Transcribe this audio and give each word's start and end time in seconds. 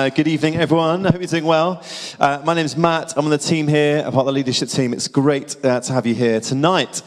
Uh, 0.00 0.08
good 0.08 0.28
evening, 0.28 0.56
everyone. 0.56 1.04
I 1.04 1.10
hope 1.10 1.20
you're 1.20 1.28
doing 1.28 1.44
well. 1.44 1.84
Uh, 2.18 2.40
my 2.42 2.54
name 2.54 2.64
is 2.64 2.74
Matt. 2.74 3.12
I'm 3.18 3.26
on 3.26 3.30
the 3.30 3.36
team 3.36 3.68
here, 3.68 3.98
a 3.98 4.04
part 4.04 4.20
of 4.20 4.26
the 4.28 4.32
leadership 4.32 4.70
team. 4.70 4.94
It's 4.94 5.08
great 5.08 5.62
uh, 5.62 5.78
to 5.78 5.92
have 5.92 6.06
you 6.06 6.14
here 6.14 6.40
tonight. 6.40 7.02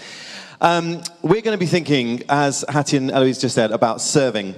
Um, 0.62 1.02
we're 1.24 1.42
going 1.42 1.56
to 1.56 1.58
be 1.58 1.66
thinking, 1.66 2.22
as 2.30 2.64
Hattie 2.70 2.98
and 2.98 3.10
Eloise 3.10 3.42
just 3.42 3.56
said, 3.56 3.72
about 3.72 4.00
serving. 4.00 4.54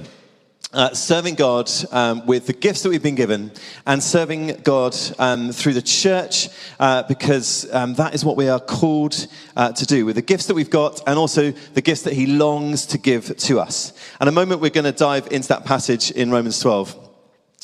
Uh, 0.73 0.93
serving 0.93 1.35
God 1.35 1.71
um, 1.93 2.25
with 2.25 2.47
the 2.47 2.51
gifts 2.51 2.81
that 2.81 2.89
we've 2.89 3.01
been 3.01 3.15
given 3.15 3.53
and 3.85 4.03
serving 4.03 4.47
God 4.63 4.93
um, 5.17 5.53
through 5.53 5.71
the 5.71 5.81
church 5.81 6.49
uh, 6.81 7.03
because 7.03 7.73
um, 7.73 7.93
that 7.93 8.13
is 8.13 8.25
what 8.25 8.35
we 8.35 8.49
are 8.49 8.59
called 8.59 9.27
uh, 9.55 9.71
to 9.71 9.85
do 9.85 10.05
with 10.05 10.17
the 10.17 10.21
gifts 10.21 10.47
that 10.47 10.55
we've 10.55 10.69
got 10.69 10.99
and 11.07 11.17
also 11.17 11.51
the 11.51 11.81
gifts 11.81 12.01
that 12.01 12.11
He 12.11 12.27
longs 12.27 12.85
to 12.87 12.97
give 12.97 13.37
to 13.37 13.61
us. 13.61 13.93
And 14.19 14.27
a 14.27 14.33
moment 14.33 14.59
we're 14.59 14.71
going 14.71 14.83
to 14.83 14.91
dive 14.91 15.31
into 15.31 15.47
that 15.47 15.63
passage 15.63 16.11
in 16.11 16.31
Romans 16.31 16.59
12. 16.59 17.04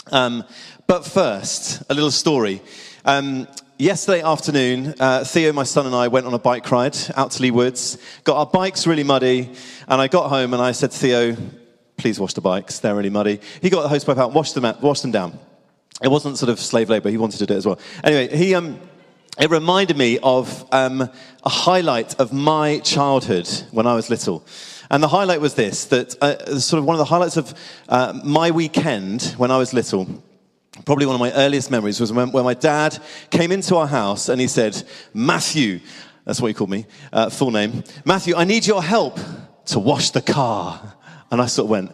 Um, 0.10 0.44
but 0.88 1.06
first, 1.06 1.84
a 1.90 1.94
little 1.94 2.12
story. 2.12 2.62
Um, 3.06 3.48
yesterday 3.78 4.22
afternoon, 4.22 4.96
uh, 5.00 5.24
Theo, 5.24 5.54
my 5.54 5.64
son, 5.64 5.86
and 5.86 5.96
I 5.96 6.08
went 6.08 6.26
on 6.26 6.34
a 6.34 6.40
bike 6.40 6.70
ride 6.72 6.98
out 7.16 7.32
to 7.32 7.42
Leigh 7.42 7.52
Woods, 7.52 7.98
got 8.24 8.38
our 8.38 8.46
bikes 8.46 8.88
really 8.88 9.04
muddy, 9.04 9.52
and 9.88 10.02
I 10.02 10.08
got 10.08 10.30
home 10.30 10.54
and 10.54 10.62
I 10.62 10.72
said 10.72 10.92
to 10.92 10.98
Theo, 10.98 11.38
please 11.98 12.20
wash 12.20 12.34
the 12.34 12.42
bikes, 12.42 12.80
they're 12.80 12.96
really 12.96 13.10
muddy. 13.10 13.40
He 13.62 13.70
got 13.70 13.88
the 13.88 13.96
hosepipe 13.96 14.18
out 14.18 14.28
and 14.28 14.36
washed 14.36 14.56
them, 14.56 14.66
out, 14.66 14.82
washed 14.82 15.04
them 15.04 15.12
down. 15.12 15.38
It 16.04 16.10
wasn't 16.10 16.38
sort 16.38 16.50
of 16.50 16.60
slave 16.60 16.90
labor, 16.90 17.10
he 17.10 17.18
wanted 17.18 17.38
to 17.38 17.46
do 17.46 17.54
it 17.54 17.58
as 17.58 17.66
well. 17.66 17.80
Anyway, 18.04 18.36
he, 18.36 18.56
um, 18.56 18.80
it 19.40 19.50
reminded 19.50 19.98
me 19.98 20.20
of 20.22 20.66
um, 20.74 21.02
a 21.44 21.50
highlight 21.50 22.20
of 22.20 22.34
my 22.34 22.80
childhood 22.80 23.48
when 23.72 23.88
I 23.88 23.96
was 23.96 24.10
little. 24.10 24.46
And 24.92 25.02
the 25.02 25.08
highlight 25.08 25.40
was 25.40 25.54
this 25.54 25.86
that 25.86 26.22
uh, 26.22 26.60
sort 26.60 26.80
of 26.80 26.86
one 26.86 26.96
of 26.96 27.00
the 27.00 27.06
highlights 27.06 27.38
of 27.38 27.54
uh, 27.88 28.20
my 28.26 28.52
weekend 28.52 29.24
when 29.38 29.50
I 29.50 29.58
was 29.58 29.74
little, 29.74 30.06
probably 30.86 31.06
one 31.06 31.16
of 31.16 31.22
my 31.22 31.32
earliest 31.32 31.72
memories, 31.72 32.02
was 32.02 32.12
when, 32.12 32.34
when, 32.34 32.44
my 32.44 32.54
dad 32.54 33.00
came 33.30 33.54
into 33.54 33.78
our 33.78 33.88
house 33.88 34.28
and 34.28 34.42
he 34.42 34.48
said, 34.48 34.84
Matthew, 35.14 35.80
that's 36.26 36.42
what 36.42 36.50
he 36.50 36.54
called 36.54 36.72
me, 36.72 36.88
uh, 37.14 37.30
full 37.30 37.52
name, 37.52 37.86
Matthew, 38.04 38.36
I 38.36 38.44
need 38.44 38.68
your 38.68 38.84
help 38.84 39.18
to 39.68 39.80
wash 39.80 40.10
the 40.10 40.22
car. 40.22 40.96
And 41.32 41.42
I 41.42 41.46
sort 41.46 41.68
of 41.68 41.70
went, 41.70 41.92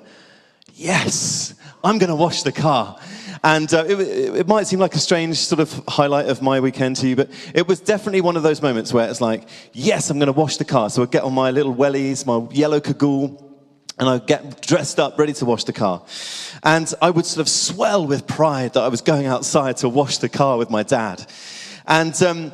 Yes, 0.73 1.53
I'm 1.83 1.99
going 1.99 2.09
to 2.09 2.15
wash 2.15 2.41
the 2.41 2.51
car. 2.51 2.99
And 3.47 3.73
uh, 3.73 3.85
it, 3.87 3.97
it, 4.39 4.45
might 4.45 4.67
seem 4.67 4.79
like 4.79 4.93
a 4.93 4.99
strange 4.99 5.37
sort 5.37 5.61
of 5.61 5.81
highlight 5.87 6.27
of 6.27 6.41
my 6.41 6.59
weekend 6.59 6.97
to 6.97 7.07
you, 7.07 7.15
but 7.15 7.29
it 7.55 7.65
was 7.65 7.79
definitely 7.79 8.19
one 8.19 8.35
of 8.35 8.43
those 8.43 8.61
moments 8.61 8.91
where 8.91 9.09
it's 9.09 9.21
like, 9.21 9.47
yes, 9.71 10.09
I'm 10.09 10.19
going 10.19 10.27
to 10.27 10.33
wash 10.33 10.57
the 10.57 10.65
car. 10.65 10.89
So 10.89 11.01
I 11.01 11.05
get 11.05 11.23
on 11.23 11.33
my 11.33 11.51
little 11.51 11.73
wellies, 11.73 12.25
my 12.25 12.45
yellow 12.53 12.81
cagoule, 12.81 13.41
and 13.97 14.09
I 14.09 14.17
get 14.17 14.61
dressed 14.61 14.99
up, 14.99 15.17
ready 15.17 15.31
to 15.31 15.45
wash 15.45 15.63
the 15.63 15.71
car. 15.71 16.03
And 16.61 16.93
I 17.01 17.09
would 17.09 17.25
sort 17.25 17.39
of 17.39 17.47
swell 17.47 18.05
with 18.05 18.27
pride 18.27 18.73
that 18.73 18.81
I 18.81 18.89
was 18.89 18.99
going 18.99 19.27
outside 19.27 19.77
to 19.77 19.87
wash 19.87 20.17
the 20.17 20.27
car 20.27 20.57
with 20.57 20.69
my 20.69 20.83
dad. 20.83 21.25
And 21.85 22.21
um, 22.23 22.51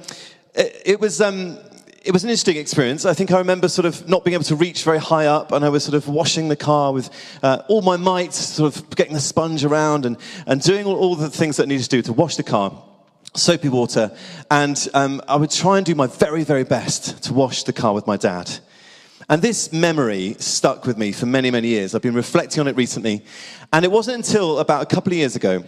it, 0.53 0.79
it, 0.85 0.99
was. 0.99 1.21
Um, 1.21 1.57
it 2.03 2.11
was 2.11 2.25
an 2.25 2.29
interesting 2.29 2.57
experience. 2.57 3.05
I 3.05 3.13
think 3.13 3.31
I 3.31 3.37
remember 3.37 3.69
sort 3.69 3.85
of 3.85 4.09
not 4.09 4.25
being 4.25 4.33
able 4.33 4.43
to 4.45 4.57
reach 4.57 4.83
very 4.83 4.99
high 4.99 5.27
up, 5.27 5.53
and 5.53 5.63
I 5.63 5.69
was 5.69 5.85
sort 5.85 5.95
of 5.95 6.09
washing 6.09 6.49
the 6.49 6.55
car 6.57 6.91
with 6.91 7.09
uh, 7.41 7.63
all 7.69 7.81
my 7.81 7.95
might, 7.95 8.33
sort 8.33 8.75
of 8.75 8.89
getting 8.95 9.13
the 9.13 9.21
sponge 9.21 9.63
around 9.63 10.05
and, 10.05 10.17
and 10.45 10.61
doing 10.61 10.85
all, 10.85 10.95
all 10.95 11.15
the 11.15 11.29
things 11.29 11.57
that 11.57 11.63
I 11.63 11.65
needed 11.67 11.83
to 11.83 11.89
do 11.89 12.01
to 12.03 12.13
wash 12.13 12.35
the 12.35 12.43
car. 12.43 12.73
Soapy 13.35 13.69
water. 13.69 14.15
And 14.51 14.85
um, 14.93 15.21
I 15.29 15.37
would 15.37 15.49
try 15.49 15.77
and 15.77 15.85
do 15.85 15.95
my 15.95 16.07
very, 16.07 16.43
very 16.43 16.65
best 16.65 17.23
to 17.23 17.33
wash 17.33 17.63
the 17.63 17.73
car 17.73 17.93
with 17.93 18.05
my 18.05 18.17
dad. 18.17 18.51
And 19.29 19.41
this 19.41 19.71
memory 19.71 20.35
stuck 20.39 20.85
with 20.85 20.97
me 20.97 21.13
for 21.13 21.25
many, 21.25 21.49
many 21.51 21.69
years. 21.69 21.95
I've 21.95 22.01
been 22.01 22.13
reflecting 22.13 22.59
on 22.59 22.67
it 22.67 22.75
recently. 22.75 23.23
And 23.71 23.85
it 23.85 23.91
wasn't 23.91 24.17
until 24.17 24.59
about 24.59 24.83
a 24.83 24.93
couple 24.93 25.13
of 25.13 25.17
years 25.17 25.37
ago 25.37 25.63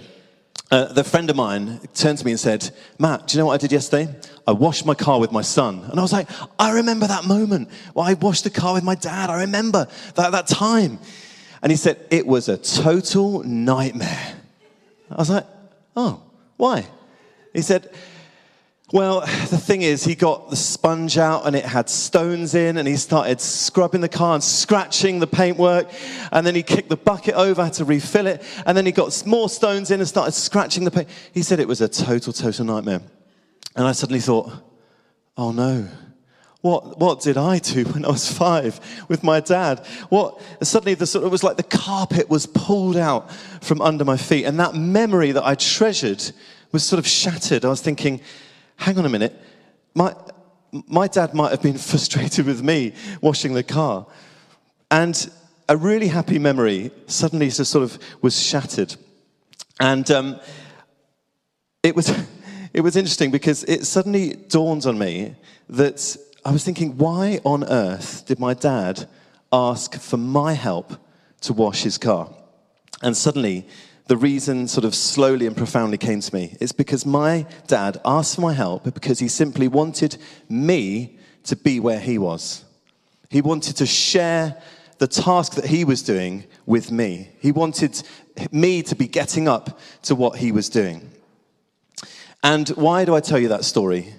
uh, 0.71 0.91
the 0.94 1.03
friend 1.03 1.30
of 1.30 1.35
mine 1.35 1.80
turned 1.94 2.17
to 2.17 2.25
me 2.25 2.31
and 2.31 2.39
said, 2.39 2.69
Matt, 2.97 3.27
do 3.27 3.38
you 3.38 3.39
know 3.39 3.47
what 3.47 3.53
I 3.53 3.58
did 3.58 3.71
yesterday? 3.71 4.13
I 4.47 4.52
washed 4.52 4.85
my 4.85 4.95
car 4.95 5.19
with 5.19 5.31
my 5.31 5.41
son. 5.41 5.83
And 5.83 5.99
I 5.99 6.02
was 6.02 6.11
like, 6.11 6.27
I 6.58 6.71
remember 6.71 7.08
that 7.08 7.25
moment. 7.25 7.69
Well, 7.94 8.05
I 8.05 8.13
washed 8.16 8.44
the 8.44 8.49
car 8.49 8.73
with 8.73 8.83
my 8.83 8.95
dad. 8.95 9.30
I 9.30 9.42
remember 9.42 9.87
that, 10.15 10.31
that 10.31 10.48
time. 10.48 10.99
And 11.61 11.71
he 11.71 11.75
said, 11.75 11.99
it 12.09 12.25
was 12.25 12.49
a 12.49 12.58
total 12.58 13.43
nightmare. 13.43 14.36
I 15.09 15.15
was 15.15 15.30
like, 15.30 15.45
oh, 15.95 16.21
why? 16.58 16.87
He 17.54 17.61
said, 17.61 17.92
well, 18.94 19.22
the 19.22 19.58
thing 19.58 19.82
is, 19.82 20.04
he 20.04 20.14
got 20.14 20.52
the 20.52 20.56
sponge 20.56 21.18
out 21.18 21.48
and 21.48 21.56
it 21.56 21.66
had 21.66 21.90
stones 21.90 22.54
in, 22.54 22.78
and 22.78 22.88
he 22.88 22.98
started 22.98 23.42
scrubbing 23.42 24.02
the 24.02 24.10
car 24.10 24.36
and 24.36 24.44
scratching 24.44 25.20
the 25.20 25.28
paintwork. 25.28 25.90
And 26.32 26.46
then 26.46 26.54
he 26.54 26.62
kicked 26.62 26.90
the 26.90 26.98
bucket 26.98 27.34
over, 27.34 27.64
had 27.64 27.73
to 27.73 27.86
refill 27.86 28.28
it. 28.28 28.44
And 28.66 28.78
then 28.78 28.86
he 28.86 28.92
got 28.92 29.26
more 29.26 29.50
stones 29.50 29.90
in 29.90 30.00
and 30.00 30.08
started 30.08 30.34
scratching 30.34 30.84
the 30.84 30.92
paint. 30.92 31.10
He 31.34 31.42
said 31.42 31.60
it 31.60 31.68
was 31.68 31.82
a 31.82 31.88
total, 31.88 32.32
total 32.32 32.66
nightmare. 32.66 33.02
And 33.76 33.88
I 33.88 33.92
suddenly 33.92 34.22
thought, 34.22 34.52
oh 35.36 35.52
no. 35.52 35.88
What, 36.62 37.00
what 37.00 37.22
did 37.22 37.38
I 37.38 37.60
do 37.60 37.84
when 37.94 38.06
I 38.06 38.10
was 38.10 38.32
five 38.32 38.80
with 39.08 39.23
my 39.23 39.40
dad? 39.40 39.86
What 40.10 40.40
suddenly 40.62 40.94
the 40.94 41.22
it 41.23 41.30
was 41.30 41.44
like 41.44 41.58
the 41.58 41.64
carpet 41.64 42.30
was 42.30 42.46
pulled 42.46 42.98
out 42.98 43.32
from 43.62 43.82
under 43.82 44.06
my 44.06 44.17
feet, 44.17 44.46
and 44.46 44.60
that 44.60 44.73
memory 44.73 45.32
that 45.32 45.46
I 45.46 45.56
treasured 45.56 46.23
was 46.72 46.84
sort 46.84 47.00
of 47.00 47.08
shattered. 47.08 47.66
I 47.66 47.70
was 47.70 47.82
thinking, 47.82 48.20
hang 48.77 48.97
on 48.97 49.05
a 49.05 49.09
minute, 49.09 49.39
my, 49.93 50.13
my 50.87 51.08
dad 51.08 51.33
might 51.33 51.52
have 51.52 51.61
been 51.61 51.77
frustrated 51.91 52.45
with 52.45 52.63
me 52.63 52.93
washing 53.21 53.53
the 53.53 53.63
car. 53.63 54.05
And 54.91 55.30
a 55.67 55.75
really 55.75 56.08
happy 56.08 56.39
memory 56.39 56.91
suddenly 57.08 57.49
just 57.49 57.71
sort 57.71 57.83
of 57.83 57.97
was 58.21 58.39
shattered. 58.39 58.95
And 59.80 60.09
um, 60.11 60.39
it, 61.83 61.95
was, 61.95 62.09
it 62.73 62.81
was 62.81 62.95
interesting 62.95 63.31
because 63.31 63.63
it 63.63 63.86
suddenly 63.86 64.36
dawned 64.49 64.86
on 64.86 64.97
me 64.97 65.36
that 65.69 66.17
I 66.43 66.52
was 66.52 66.63
thinking, 66.63 66.97
why 66.97 67.39
on 67.43 67.63
earth 67.63 68.25
did 68.27 68.39
my 68.39 68.53
dad 68.53 69.07
ask 69.52 69.95
for 69.95 70.17
my 70.17 70.53
help 70.53 70.93
to 71.42 71.53
wash 71.53 71.83
his 71.83 71.97
car? 71.97 72.30
And 73.02 73.17
suddenly 73.17 73.67
the 74.08 74.17
reason 74.17 74.67
sort 74.67 74.86
of 74.86 74.93
slowly 74.93 75.48
and 75.48 75.58
profoundly 75.58 75.98
came 75.98 76.21
to 76.21 76.33
me 76.33 76.55
is 76.60 76.71
because 76.71 77.05
my 77.05 77.45
dad 77.67 77.99
asked 78.05 78.36
for 78.36 78.42
my 78.42 78.54
help 78.54 78.83
because 78.93 79.20
he 79.20 79.27
simply 79.27 79.67
wanted 79.67 80.17
me 80.48 81.17
to 81.43 81.55
be 81.55 81.80
where 81.80 81.99
he 81.99 82.17
was. 82.17 82.64
He 83.30 83.42
wanted 83.42 83.77
to 83.77 83.86
share 83.86 84.61
the 84.99 85.08
task 85.08 85.55
that 85.55 85.66
he 85.66 85.83
was 85.83 86.04
doing 86.04 86.45
with 86.66 86.92
me. 86.92 87.30
He 87.39 87.52
wanted 87.52 88.02
me 88.52 88.83
to 88.83 88.95
be 88.95 89.08
getting 89.08 89.48
up 89.48 89.80
to 90.04 90.16
what 90.16 90.37
he 90.37 90.52
was 90.52 90.70
doing. 90.70 91.10
And 92.43 92.70
why 92.70 93.05
do 93.05 93.16
I 93.16 93.22
tell 93.22 93.39
you 93.39 93.48
that 93.49 93.66
story? 93.66 94.14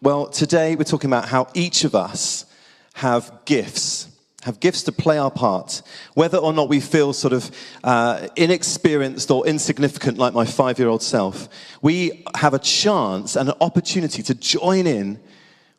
Well, 0.00 0.28
today 0.28 0.76
we're 0.76 0.84
talking 0.84 1.10
about 1.10 1.28
how 1.28 1.48
each 1.54 1.84
of 1.84 1.94
us 1.94 2.46
have 2.94 3.44
gifts 3.44 4.11
have 4.42 4.58
gifts 4.58 4.82
to 4.84 4.92
play 4.92 5.18
our 5.18 5.30
part, 5.30 5.82
whether 6.14 6.38
or 6.38 6.52
not 6.52 6.68
we 6.68 6.80
feel 6.80 7.12
sort 7.12 7.32
of 7.32 7.50
uh, 7.84 8.28
inexperienced 8.36 9.30
or 9.30 9.46
insignificant 9.46 10.18
like 10.18 10.34
my 10.34 10.44
five 10.44 10.78
year 10.78 10.88
old 10.88 11.02
self. 11.02 11.48
We 11.80 12.24
have 12.34 12.52
a 12.52 12.58
chance 12.58 13.36
and 13.36 13.48
an 13.48 13.54
opportunity 13.60 14.22
to 14.24 14.34
join 14.34 14.86
in 14.86 15.20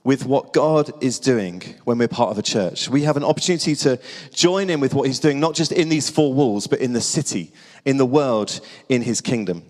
with 0.06 0.26
what 0.26 0.54
God 0.54 0.92
is 1.04 1.20
doing 1.20 1.62
when 1.84 1.98
we're 1.98 2.08
part 2.08 2.32
of 2.32 2.38
a 2.38 2.42
church. 2.42 2.90
We 2.90 3.04
have 3.04 3.18
an 3.18 3.24
opportunity 3.24 3.76
to 3.76 4.00
join 4.34 4.70
in 4.70 4.80
with 4.80 4.94
what 4.94 5.08
He's 5.08 5.20
doing, 5.20 5.40
not 5.40 5.56
just 5.56 5.72
in 5.72 5.90
these 5.90 6.10
four 6.10 6.34
walls, 6.34 6.68
but 6.68 6.80
in 6.80 6.94
the 6.94 7.02
city, 7.02 7.52
in 7.86 7.98
the 7.98 8.06
world, 8.06 8.60
in 8.90 9.02
His 9.02 9.22
kingdom. 9.22 9.64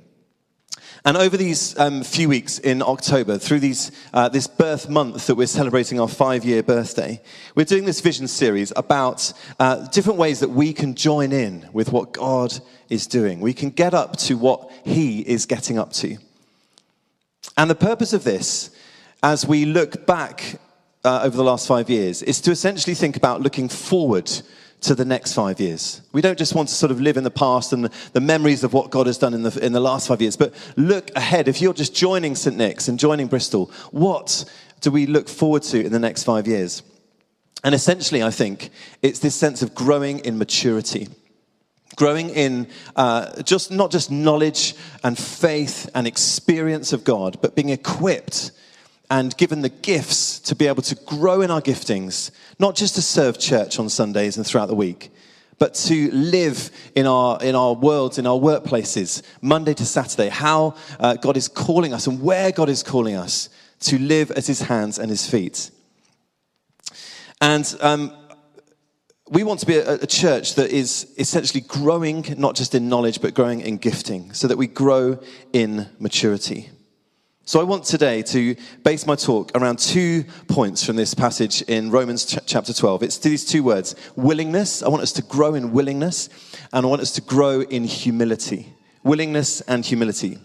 And 1.05 1.17
over 1.17 1.35
these 1.35 1.77
um, 1.77 2.01
few 2.01 2.29
weeks 2.29 2.59
in 2.59 2.81
October, 2.81 3.37
through 3.37 3.59
these, 3.59 3.91
uh, 4.13 4.29
this 4.29 4.47
birth 4.47 4.87
month 4.87 5.27
that 5.27 5.35
we're 5.35 5.47
celebrating 5.47 5.99
our 5.99 6.07
five 6.07 6.45
year 6.45 6.63
birthday, 6.63 7.21
we're 7.55 7.65
doing 7.65 7.83
this 7.83 7.99
vision 7.99 8.25
series 8.25 8.71
about 8.77 9.33
uh, 9.59 9.85
different 9.89 10.17
ways 10.17 10.39
that 10.39 10.51
we 10.51 10.71
can 10.71 10.95
join 10.95 11.33
in 11.33 11.67
with 11.73 11.91
what 11.91 12.13
God 12.13 12.57
is 12.87 13.05
doing. 13.05 13.41
We 13.41 13.53
can 13.53 13.69
get 13.69 13.93
up 13.93 14.15
to 14.17 14.37
what 14.37 14.71
He 14.85 15.19
is 15.19 15.45
getting 15.45 15.77
up 15.77 15.91
to. 15.93 16.17
And 17.57 17.69
the 17.69 17.75
purpose 17.75 18.13
of 18.13 18.23
this, 18.23 18.73
as 19.21 19.45
we 19.45 19.65
look 19.65 20.05
back 20.05 20.57
uh, 21.03 21.23
over 21.23 21.35
the 21.35 21.43
last 21.43 21.67
five 21.67 21.89
years, 21.89 22.23
is 22.23 22.39
to 22.41 22.51
essentially 22.51 22.95
think 22.95 23.17
about 23.17 23.41
looking 23.41 23.67
forward 23.67 24.31
to 24.83 24.95
the 24.95 25.05
next 25.05 25.33
five 25.33 25.59
years. 25.59 26.01
We 26.11 26.21
don't 26.21 26.37
just 26.37 26.55
want 26.55 26.69
to 26.69 26.75
sort 26.75 26.91
of 26.91 27.01
live 27.01 27.17
in 27.17 27.23
the 27.23 27.31
past 27.31 27.73
and 27.73 27.85
the, 28.13 28.21
memories 28.21 28.63
of 28.63 28.73
what 28.73 28.89
God 28.89 29.07
has 29.07 29.17
done 29.17 29.33
in 29.33 29.43
the, 29.43 29.65
in 29.65 29.73
the 29.73 29.79
last 29.79 30.07
five 30.07 30.21
years, 30.21 30.35
but 30.37 30.53
look 30.75 31.09
ahead. 31.15 31.47
If 31.47 31.61
you're 31.61 31.73
just 31.73 31.95
joining 31.95 32.35
St. 32.35 32.55
Nick's 32.55 32.87
and 32.87 32.99
joining 32.99 33.27
Bristol, 33.27 33.71
what 33.91 34.45
do 34.81 34.91
we 34.91 35.05
look 35.05 35.29
forward 35.29 35.63
to 35.63 35.83
in 35.85 35.91
the 35.91 35.99
next 35.99 36.23
five 36.23 36.47
years? 36.47 36.83
And 37.63 37.73
essentially, 37.73 38.21
I 38.21 38.31
think 38.31 38.71
it's 39.01 39.19
this 39.19 39.35
sense 39.35 39.61
of 39.61 39.73
growing 39.73 40.19
in 40.19 40.37
maturity. 40.37 41.07
Growing 41.95 42.29
in 42.29 42.67
uh, 42.95 43.41
just 43.43 43.71
not 43.71 43.91
just 43.91 44.11
knowledge 44.11 44.75
and 45.03 45.17
faith 45.17 45.89
and 45.95 46.07
experience 46.07 46.91
of 46.91 47.03
God, 47.03 47.37
but 47.41 47.55
being 47.55 47.69
equipped 47.69 48.51
and 49.09 49.35
given 49.37 49.61
the 49.61 49.69
gifts 49.69 50.39
to 50.39 50.55
be 50.55 50.67
able 50.67 50.81
to 50.83 50.95
grow 50.95 51.41
in 51.41 51.51
our 51.51 51.61
giftings, 51.61 52.31
not 52.59 52.75
just 52.75 52.95
to 52.95 53.01
serve 53.01 53.39
church 53.39 53.79
on 53.79 53.89
Sundays 53.89 54.37
and 54.37 54.45
throughout 54.45 54.67
the 54.67 54.75
week, 54.75 55.11
but 55.59 55.73
to 55.75 56.11
live 56.11 56.71
in 56.95 57.05
our, 57.05 57.41
in 57.41 57.55
our 57.55 57.73
worlds, 57.73 58.17
in 58.17 58.27
our 58.27 58.37
workplaces, 58.37 59.21
Monday 59.41 59.73
to 59.73 59.85
Saturday, 59.85 60.29
how 60.29 60.75
uh, 60.99 61.15
God 61.15 61.37
is 61.37 61.47
calling 61.47 61.93
us 61.93 62.07
and 62.07 62.21
where 62.21 62.51
God 62.51 62.69
is 62.69 62.83
calling 62.83 63.15
us 63.15 63.49
to 63.81 63.99
live 63.99 64.31
as 64.31 64.47
his 64.47 64.61
hands 64.61 64.97
and 64.97 65.09
his 65.09 65.29
feet. 65.29 65.69
And 67.39 67.75
um, 67.81 68.15
we 69.29 69.43
want 69.43 69.59
to 69.59 69.65
be 69.65 69.77
a, 69.77 69.95
a, 69.95 70.07
church 70.07 70.55
that 70.55 70.69
is 70.69 71.13
essentially 71.17 71.61
growing, 71.61 72.25
not 72.37 72.55
just 72.55 72.75
in 72.75 72.87
knowledge, 72.87 73.21
but 73.21 73.33
growing 73.33 73.61
in 73.61 73.77
gifting, 73.77 74.33
so 74.33 74.47
that 74.47 74.57
we 74.57 74.67
grow 74.67 75.19
in 75.51 75.89
maturity. 75.99 76.69
So 77.45 77.59
I 77.59 77.63
want 77.63 77.83
today 77.83 78.21
to 78.21 78.55
base 78.83 79.05
my 79.05 79.15
talk 79.15 79.51
around 79.53 79.77
two 79.77 80.23
points 80.47 80.81
from 80.81 80.95
this 80.95 81.13
passage 81.13 81.61
in 81.63 81.91
Romans 81.91 82.23
ch- 82.23 82.39
chapter 82.45 82.71
12. 82.71 83.03
It's 83.03 83.17
these 83.17 83.43
two 83.43 83.63
words 83.63 83.95
willingness. 84.15 84.81
I 84.81 84.87
want 84.87 85.03
us 85.03 85.11
to 85.13 85.21
grow 85.23 85.53
in 85.53 85.73
willingness, 85.73 86.29
and 86.71 86.85
I 86.85 86.89
want 86.89 87.01
us 87.01 87.11
to 87.11 87.21
grow 87.21 87.59
in 87.59 87.83
humility. 87.83 88.73
Willingness 89.03 89.59
and 89.59 89.85
humility. 89.85 90.39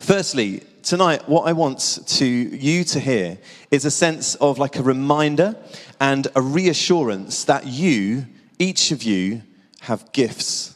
Firstly, 0.00 0.62
tonight, 0.82 1.28
what 1.28 1.42
I 1.42 1.52
want 1.52 2.00
to 2.06 2.24
you 2.26 2.84
to 2.84 2.98
hear 2.98 3.36
is 3.70 3.84
a 3.84 3.90
sense 3.90 4.36
of 4.36 4.58
like 4.58 4.76
a 4.76 4.82
reminder 4.82 5.54
and 6.00 6.28
a 6.34 6.40
reassurance 6.40 7.44
that 7.44 7.66
you, 7.66 8.24
each 8.58 8.90
of 8.90 9.02
you, 9.02 9.42
have 9.80 10.10
gifts 10.12 10.73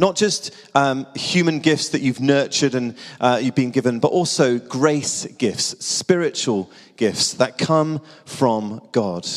not 0.00 0.16
just 0.16 0.50
um, 0.74 1.06
human 1.14 1.58
gifts 1.58 1.90
that 1.90 2.00
you've 2.00 2.20
nurtured 2.20 2.74
and 2.74 2.96
uh, 3.20 3.38
you've 3.40 3.54
been 3.54 3.70
given, 3.70 4.00
but 4.00 4.08
also 4.08 4.58
grace 4.58 5.26
gifts, 5.26 5.84
spiritual 5.84 6.70
gifts 6.96 7.34
that 7.34 7.58
come 7.58 8.00
from 8.24 8.80
God. 8.92 9.28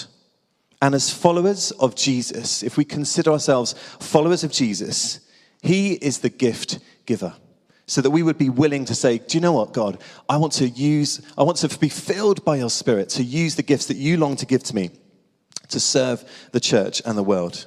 And 0.81 0.95
as 0.95 1.13
followers 1.13 1.71
of 1.71 1.95
Jesus, 1.95 2.63
if 2.63 2.77
we 2.77 2.86
consider 2.86 3.31
ourselves 3.31 3.74
followers 4.00 4.45
of 4.45 4.54
Jesus, 4.54 5.19
He 5.62 5.95
is 5.95 6.19
the 6.19 6.30
gift 6.30 6.80
giver. 7.06 7.33
So 7.86 8.00
that 8.00 8.12
we 8.12 8.24
would 8.24 8.38
be 8.38 8.50
willing 8.50 8.86
to 8.86 8.95
say, 8.95 9.18
Do 9.18 9.38
you 9.38 9.42
know 9.42 9.51
what, 9.51 9.74
God? 9.74 10.01
I 10.30 10.38
want 10.38 10.54
to 10.54 10.69
use, 10.69 11.21
I 11.38 11.44
want 11.44 11.57
to 11.57 11.77
be 11.77 11.89
filled 11.89 12.45
by 12.45 12.56
your 12.56 12.69
Spirit 12.69 13.10
to 13.10 13.24
use 13.24 13.56
the 13.56 13.63
gifts 13.63 13.88
that 13.88 13.98
you 13.98 14.15
long 14.15 14.38
to 14.38 14.45
give 14.45 14.63
to 14.63 14.75
me 14.75 14.92
to 15.68 15.80
serve 15.81 16.24
the 16.54 16.62
church 16.62 17.01
and 17.06 17.18
the 17.18 17.24
world. 17.24 17.65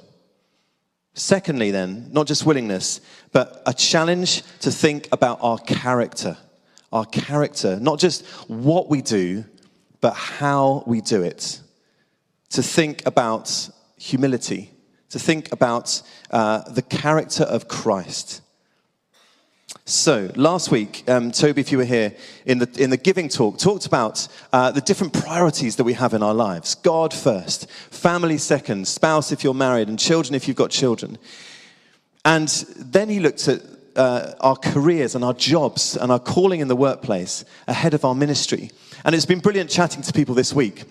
Secondly, 1.17 1.71
then, 1.71 2.09
not 2.11 2.27
just 2.27 2.45
willingness, 2.45 3.01
but 3.31 3.63
a 3.65 3.73
challenge 3.73 4.43
to 4.59 4.69
think 4.69 5.07
about 5.11 5.39
our 5.41 5.57
character. 5.57 6.37
Our 6.93 7.05
character, 7.05 7.79
not 7.79 7.97
just 7.97 8.23
what 8.47 8.87
we 8.87 9.01
do, 9.01 9.43
but 9.99 10.13
how 10.13 10.83
we 10.85 11.01
do 11.01 11.23
it. 11.23 11.59
To 12.51 12.61
think 12.61 13.03
about 13.07 13.67
humility, 13.97 14.69
to 15.09 15.17
think 15.17 15.51
about 15.51 16.03
uh, 16.29 16.69
the 16.69 16.83
character 16.83 17.45
of 17.45 17.67
Christ. 17.67 18.41
So, 19.89 20.29
last 20.35 20.69
week, 20.69 21.05
um, 21.07 21.31
Toby, 21.31 21.61
if 21.61 21.71
you 21.71 21.77
were 21.77 21.85
here 21.85 22.13
in 22.45 22.57
the, 22.59 22.69
in 22.77 22.89
the 22.89 22.97
giving 22.97 23.29
talk, 23.29 23.57
talked 23.57 23.85
about 23.85 24.27
uh, 24.51 24.69
the 24.69 24.81
different 24.81 25.13
priorities 25.13 25.77
that 25.77 25.85
we 25.85 25.93
have 25.93 26.13
in 26.13 26.21
our 26.21 26.33
lives 26.33 26.75
God 26.75 27.13
first, 27.13 27.71
family 27.71 28.37
second, 28.37 28.85
spouse 28.85 29.31
if 29.31 29.45
you're 29.45 29.53
married, 29.53 29.87
and 29.87 29.97
children 29.97 30.35
if 30.35 30.45
you've 30.45 30.57
got 30.57 30.71
children. 30.71 31.17
And 32.25 32.49
then 32.75 33.07
he 33.07 33.21
looked 33.21 33.47
at 33.47 33.61
uh, 33.95 34.33
our 34.41 34.57
careers 34.57 35.15
and 35.15 35.23
our 35.23 35.33
jobs 35.33 35.95
and 35.95 36.11
our 36.11 36.19
calling 36.19 36.59
in 36.59 36.67
the 36.67 36.75
workplace 36.75 37.45
ahead 37.65 37.93
of 37.93 38.03
our 38.03 38.13
ministry. 38.13 38.71
And 39.05 39.15
it's 39.15 39.25
been 39.25 39.39
brilliant 39.39 39.69
chatting 39.69 40.01
to 40.01 40.11
people 40.11 40.35
this 40.35 40.51
week 40.51 40.83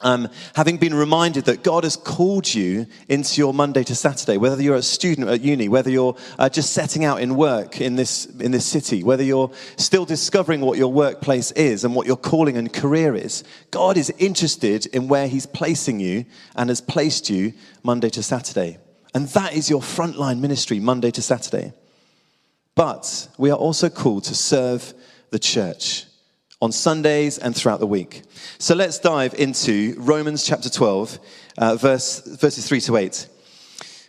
um, 0.00 0.28
having 0.54 0.76
been 0.76 0.94
reminded 0.94 1.46
that 1.46 1.64
God 1.64 1.84
has 1.84 1.96
called 1.96 2.52
you 2.52 2.86
into 3.08 3.40
your 3.40 3.52
Monday 3.52 3.82
to 3.84 3.94
Saturday, 3.94 4.36
whether 4.36 4.62
you're 4.62 4.76
a 4.76 4.82
student 4.82 5.28
at 5.28 5.40
uni, 5.40 5.68
whether 5.68 5.90
you're 5.90 6.16
uh, 6.38 6.48
just 6.48 6.72
setting 6.72 7.04
out 7.04 7.20
in 7.20 7.34
work 7.34 7.80
in 7.80 7.96
this, 7.96 8.26
in 8.26 8.52
this 8.52 8.64
city, 8.64 9.02
whether 9.02 9.24
you're 9.24 9.50
still 9.76 10.04
discovering 10.04 10.60
what 10.60 10.78
your 10.78 10.92
workplace 10.92 11.50
is 11.52 11.84
and 11.84 11.94
what 11.94 12.06
your 12.06 12.16
calling 12.16 12.56
and 12.56 12.72
career 12.72 13.16
is, 13.16 13.42
God 13.70 13.96
is 13.96 14.10
interested 14.18 14.86
in 14.86 15.08
where 15.08 15.26
He's 15.26 15.46
placing 15.46 15.98
you 15.98 16.24
and 16.54 16.68
has 16.68 16.80
placed 16.80 17.28
you 17.28 17.52
Monday 17.82 18.10
to 18.10 18.22
Saturday. 18.22 18.78
And 19.14 19.26
that 19.28 19.54
is 19.54 19.68
your 19.68 19.80
frontline 19.80 20.38
ministry, 20.38 20.78
Monday 20.78 21.10
to 21.10 21.22
Saturday. 21.22 21.72
But 22.76 23.28
we 23.36 23.50
are 23.50 23.58
also 23.58 23.88
called 23.88 24.24
to 24.24 24.34
serve 24.36 24.94
the 25.30 25.40
church 25.40 26.04
on 26.60 26.72
Sundays 26.72 27.38
and 27.38 27.54
throughout 27.54 27.80
the 27.80 27.86
week. 27.86 28.22
So 28.58 28.74
let's 28.74 28.98
dive 28.98 29.34
into 29.34 29.94
Romans 29.98 30.44
chapter 30.44 30.68
12, 30.68 31.18
uh, 31.56 31.76
verse, 31.76 32.20
verses 32.26 32.66
3 32.66 32.80
to 32.82 32.96
8. 32.96 33.28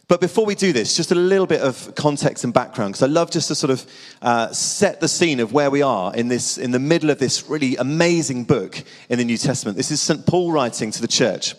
But 0.07 0.19
before 0.19 0.48
we 0.48 0.56
do 0.56 0.74
this, 0.74 0.98
just 0.98 1.12
a 1.12 1.16
little 1.16 1.46
bit 1.46 1.62
of 1.62 1.94
context 1.94 2.44
and 2.44 2.51
background, 2.51 2.94
because 2.94 3.04
I 3.04 3.12
love 3.12 3.30
just 3.30 3.50
to 3.50 3.56
sort 3.56 3.69
of 3.69 3.86
uh, 4.24 4.51
set 4.51 5.00
the 5.00 5.07
scene 5.07 5.40
of 5.40 5.54
where 5.54 5.69
we 5.69 5.84
are 5.84 6.16
in 6.16 6.28
this, 6.28 6.57
in 6.57 6.72
the 6.72 6.80
middle 6.80 7.12
of 7.12 7.19
this 7.19 7.48
really 7.48 7.75
amazing 7.75 8.46
book 8.46 8.84
in 9.10 9.19
the 9.19 9.25
New 9.25 9.38
Testament. 9.38 9.78
This 9.78 9.92
is 9.92 10.02
St. 10.02 10.25
Paul 10.25 10.52
writing 10.52 10.90
to 10.90 11.02
the 11.02 11.07
church. 11.07 11.54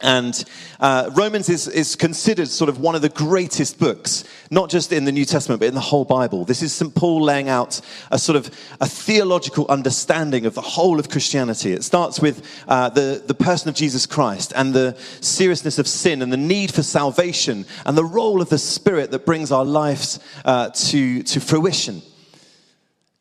And 0.00 0.44
uh, 0.80 1.08
Romans 1.14 1.48
is, 1.48 1.68
is 1.68 1.94
considered 1.94 2.48
sort 2.48 2.68
of 2.68 2.80
one 2.80 2.96
of 2.96 3.02
the 3.02 3.08
greatest 3.08 3.78
books, 3.78 4.24
not 4.50 4.68
just 4.68 4.92
in 4.92 5.04
the 5.04 5.12
New 5.12 5.24
Testament, 5.24 5.60
but 5.60 5.68
in 5.68 5.74
the 5.74 5.80
whole 5.80 6.04
Bible. 6.04 6.44
This 6.44 6.62
is 6.62 6.72
St. 6.72 6.92
Paul 6.94 7.22
laying 7.22 7.48
out 7.48 7.80
a 8.10 8.18
sort 8.18 8.36
of 8.36 8.46
a 8.80 8.86
theological 8.86 9.66
understanding 9.68 10.46
of 10.46 10.54
the 10.54 10.60
whole 10.60 10.98
of 10.98 11.08
Christianity. 11.08 11.72
It 11.72 11.84
starts 11.84 12.20
with 12.20 12.44
uh, 12.66 12.88
the, 12.90 13.22
the 13.24 13.34
person 13.34 13.68
of 13.68 13.76
Jesus 13.76 14.04
Christ 14.04 14.52
and 14.56 14.74
the 14.74 14.96
seriousness 15.20 15.78
of 15.78 15.86
sin 15.86 16.22
and 16.22 16.32
the 16.32 16.36
need 16.36 16.74
for 16.74 16.82
salvation 16.82 17.64
and 17.86 17.96
the 17.96 18.04
role 18.04 18.42
of 18.42 18.48
the 18.48 18.58
Spirit 18.58 19.12
that 19.12 19.24
brings 19.24 19.52
our 19.52 19.64
lives 19.64 20.18
uh, 20.44 20.70
to, 20.70 21.22
to 21.22 21.40
fruition. 21.40 22.02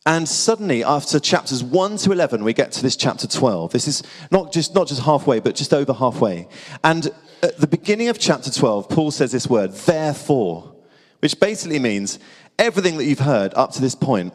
And 0.06 0.28
suddenly, 0.28 0.84
after 0.84 1.18
chapters 1.18 1.64
1 1.64 1.98
to 1.98 2.12
11, 2.12 2.44
we 2.44 2.54
get 2.54 2.74
to 2.74 2.82
this 2.82 2.98
chapter 2.98 3.26
12. 3.26 3.72
This 3.72 3.88
is 3.88 4.04
not 4.32 4.52
just, 4.52 4.76
not 4.76 4.88
just 4.88 5.02
halfway, 5.02 5.40
but 5.40 5.56
just 5.56 5.74
over 5.74 5.94
halfway. 5.94 6.50
And 6.84 7.10
at 7.42 7.58
the 7.58 7.68
beginning 7.68 8.10
of 8.10 8.20
chapter 8.20 8.52
12, 8.52 8.90
Paul 8.90 9.12
says 9.12 9.32
this 9.32 9.48
word, 9.48 9.72
therefore, 9.72 10.76
which 11.20 11.40
basically 11.40 11.80
means 11.80 12.20
everything 12.60 12.98
that 12.98 13.06
you've 13.06 13.20
heard 13.20 13.54
up 13.54 13.72
to 13.74 13.82
this 13.82 13.96
point 13.96 14.34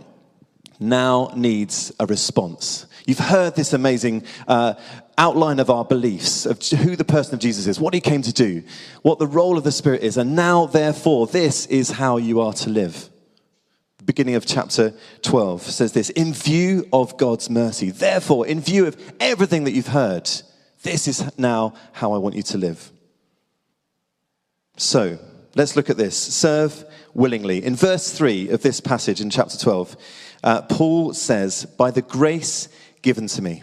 now 0.81 1.33
needs 1.37 1.93
a 2.01 2.07
response. 2.07 2.87
You've 3.07 3.19
heard 3.19 3.55
this 3.55 3.75
amazing 3.75 4.25
uh, 4.47 4.75
outline 5.19 5.59
of 5.61 5.69
our 5.69 5.85
beliefs, 5.85 6.47
of 6.47 6.63
who 6.67 6.97
the 6.97 7.05
person 7.05 7.35
of 7.35 7.41
Jesus 7.41 7.67
is, 7.67 7.79
what 7.79 7.93
he 7.93 8.01
came 8.01 8.23
to 8.23 8.33
do, 8.33 8.63
what 9.03 9.19
the 9.19 9.27
role 9.27 9.59
of 9.59 9.65
the 9.65 9.73
Spirit 9.73 10.03
is, 10.03 10.17
and 10.17 10.35
now, 10.35 10.65
therefore, 10.65 11.27
this 11.27 11.67
is 11.67 11.91
how 11.91 12.17
you 12.17 12.41
are 12.41 12.55
to 12.55 12.71
live 12.71 13.11
beginning 14.09 14.37
of 14.37 14.47
chapter 14.47 14.95
12 15.21 15.61
says 15.63 15.93
this 15.93 16.09
In 16.11 16.33
view 16.33 16.89
of 16.95 17.19
God's 17.19 17.51
mercy, 17.51 17.91
therefore, 17.91 18.47
in 18.47 18.59
view 18.59 18.87
of 18.87 18.97
everything 19.21 19.65
that 19.65 19.73
you've 19.73 19.89
heard, 19.89 20.29
this 20.83 21.07
is 21.07 21.31
now 21.39 21.75
how 21.93 22.13
I 22.13 22.19
want 22.19 22.35
you 22.35 22.43
to 22.45 22.59
live. 22.59 22.91
So, 24.79 25.19
let's 25.55 25.77
look 25.77 25.91
at 25.91 25.99
this. 25.99 26.17
Serve 26.17 26.87
willingly. 27.13 27.63
In 27.63 27.77
verse 27.77 28.11
3 28.11 28.49
of 28.49 28.63
this 28.63 28.81
passage 28.81 29.21
in 29.21 29.29
chapter 29.29 29.59
12, 29.59 29.97
uh, 30.43 30.63
Paul 30.63 31.13
says, 31.13 31.67
By 31.67 31.91
the 31.91 32.03
grace 32.03 32.71
given 33.03 33.27
to 33.27 33.43
me. 33.43 33.63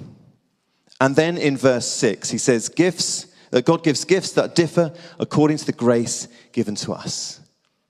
And 1.01 1.15
then 1.15 1.37
in 1.37 1.57
verse 1.57 1.87
6, 1.87 2.29
he 2.29 2.37
says, 2.37 2.69
Gifts, 2.69 3.25
that 3.49 3.65
God 3.65 3.83
gives 3.83 4.05
gifts 4.05 4.33
that 4.33 4.53
differ 4.53 4.93
according 5.17 5.57
to 5.57 5.65
the 5.65 5.71
grace 5.71 6.27
given 6.51 6.75
to 6.75 6.93
us. 6.93 7.41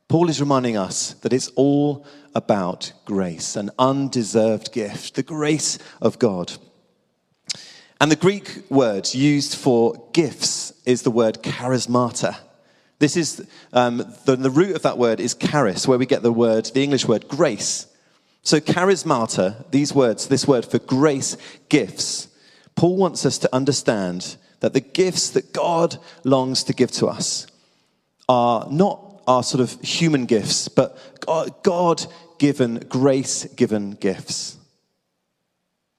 Paul 0.08 0.30
is 0.30 0.39
reminding 0.39 0.77
us 0.77 1.13
that 1.22 1.34
it's 1.34 1.48
all 1.56 2.06
about 2.36 2.92
grace, 3.06 3.56
an 3.56 3.72
undeserved 3.80 4.72
gift, 4.74 5.15
the 5.15 5.24
grace 5.24 5.80
of 6.01 6.20
God. 6.20 6.51
And 8.01 8.12
the 8.12 8.18
Greek 8.18 8.70
word 8.70 9.13
used 9.13 9.56
for 9.56 10.10
gifts 10.12 10.74
is 10.86 11.04
the 11.04 11.12
word 11.12 11.42
charismata. 11.42 12.36
This 13.00 13.15
is 13.15 13.48
um, 13.72 13.98
the, 14.25 14.36
the 14.36 14.50
root 14.50 14.75
of 14.75 14.82
that 14.84 14.98
word 14.98 15.20
is 15.20 15.34
charis, 15.34 15.88
where 15.88 15.98
we 15.98 16.06
get 16.06 16.22
the 16.22 16.32
word, 16.32 16.65
the 16.65 16.84
English 16.84 17.08
word 17.08 17.27
grace. 17.27 17.88
So 18.44 18.60
charismata, 18.60 19.70
these 19.72 19.94
words, 19.94 20.27
this 20.27 20.48
word 20.48 20.65
for 20.65 20.80
grace, 20.80 21.38
gifts. 21.70 22.27
Paul 22.75 22.98
wants 22.98 23.25
us 23.25 23.38
to 23.39 23.56
understand 23.56 24.36
that 24.60 24.74
the 24.74 24.82
gifts 24.82 25.30
that 25.32 25.54
God 25.54 25.98
longs 26.24 26.63
to 26.65 26.74
give 26.74 26.92
to 26.92 27.08
us 27.08 27.48
are 28.27 28.68
not 28.70 29.22
our 29.27 29.44
sort 29.44 29.62
of 29.62 29.82
human 29.82 30.25
gifts, 30.25 30.68
but 30.68 30.98
God 31.63 32.06
given, 32.38 32.86
grace 32.89 33.46
given 33.46 33.92
gifts. 33.92 34.58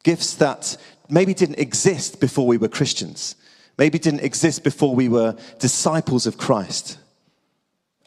Gifts 0.04 0.34
that 0.34 0.76
maybe 1.08 1.34
didn't 1.34 1.58
exist 1.58 2.20
before 2.20 2.46
we 2.46 2.58
were 2.58 2.68
Christians, 2.68 3.36
maybe 3.78 3.98
didn't 3.98 4.20
exist 4.20 4.64
before 4.64 4.94
we 4.94 5.08
were 5.08 5.36
disciples 5.58 6.26
of 6.26 6.38
Christ. 6.38 6.98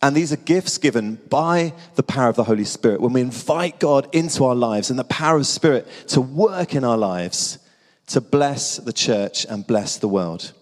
And 0.01 0.15
these 0.15 0.31
are 0.31 0.37
gifts 0.37 0.77
given 0.77 1.15
by 1.29 1.73
the 1.95 2.03
power 2.03 2.29
of 2.29 2.37
the 2.37 2.45
Holy 2.45 2.63
Spirit 2.63 3.01
when 3.01 3.11
we 3.11 3.21
invite 3.21 3.79
God 3.79 4.07
into 4.15 4.45
our 4.45 4.55
lives 4.55 4.89
and 4.89 4.97
the 4.97 5.03
power 5.03 5.37
of 5.37 5.45
Spirit 5.45 5.87
to 6.07 6.21
work 6.21 6.73
in 6.73 6.85
our 6.85 6.97
lives 6.97 7.59
to 8.07 8.21
bless 8.21 8.77
the 8.77 8.93
church 8.93 9.45
and 9.45 9.67
bless 9.67 9.97
the 9.97 10.07
world. 10.07 10.53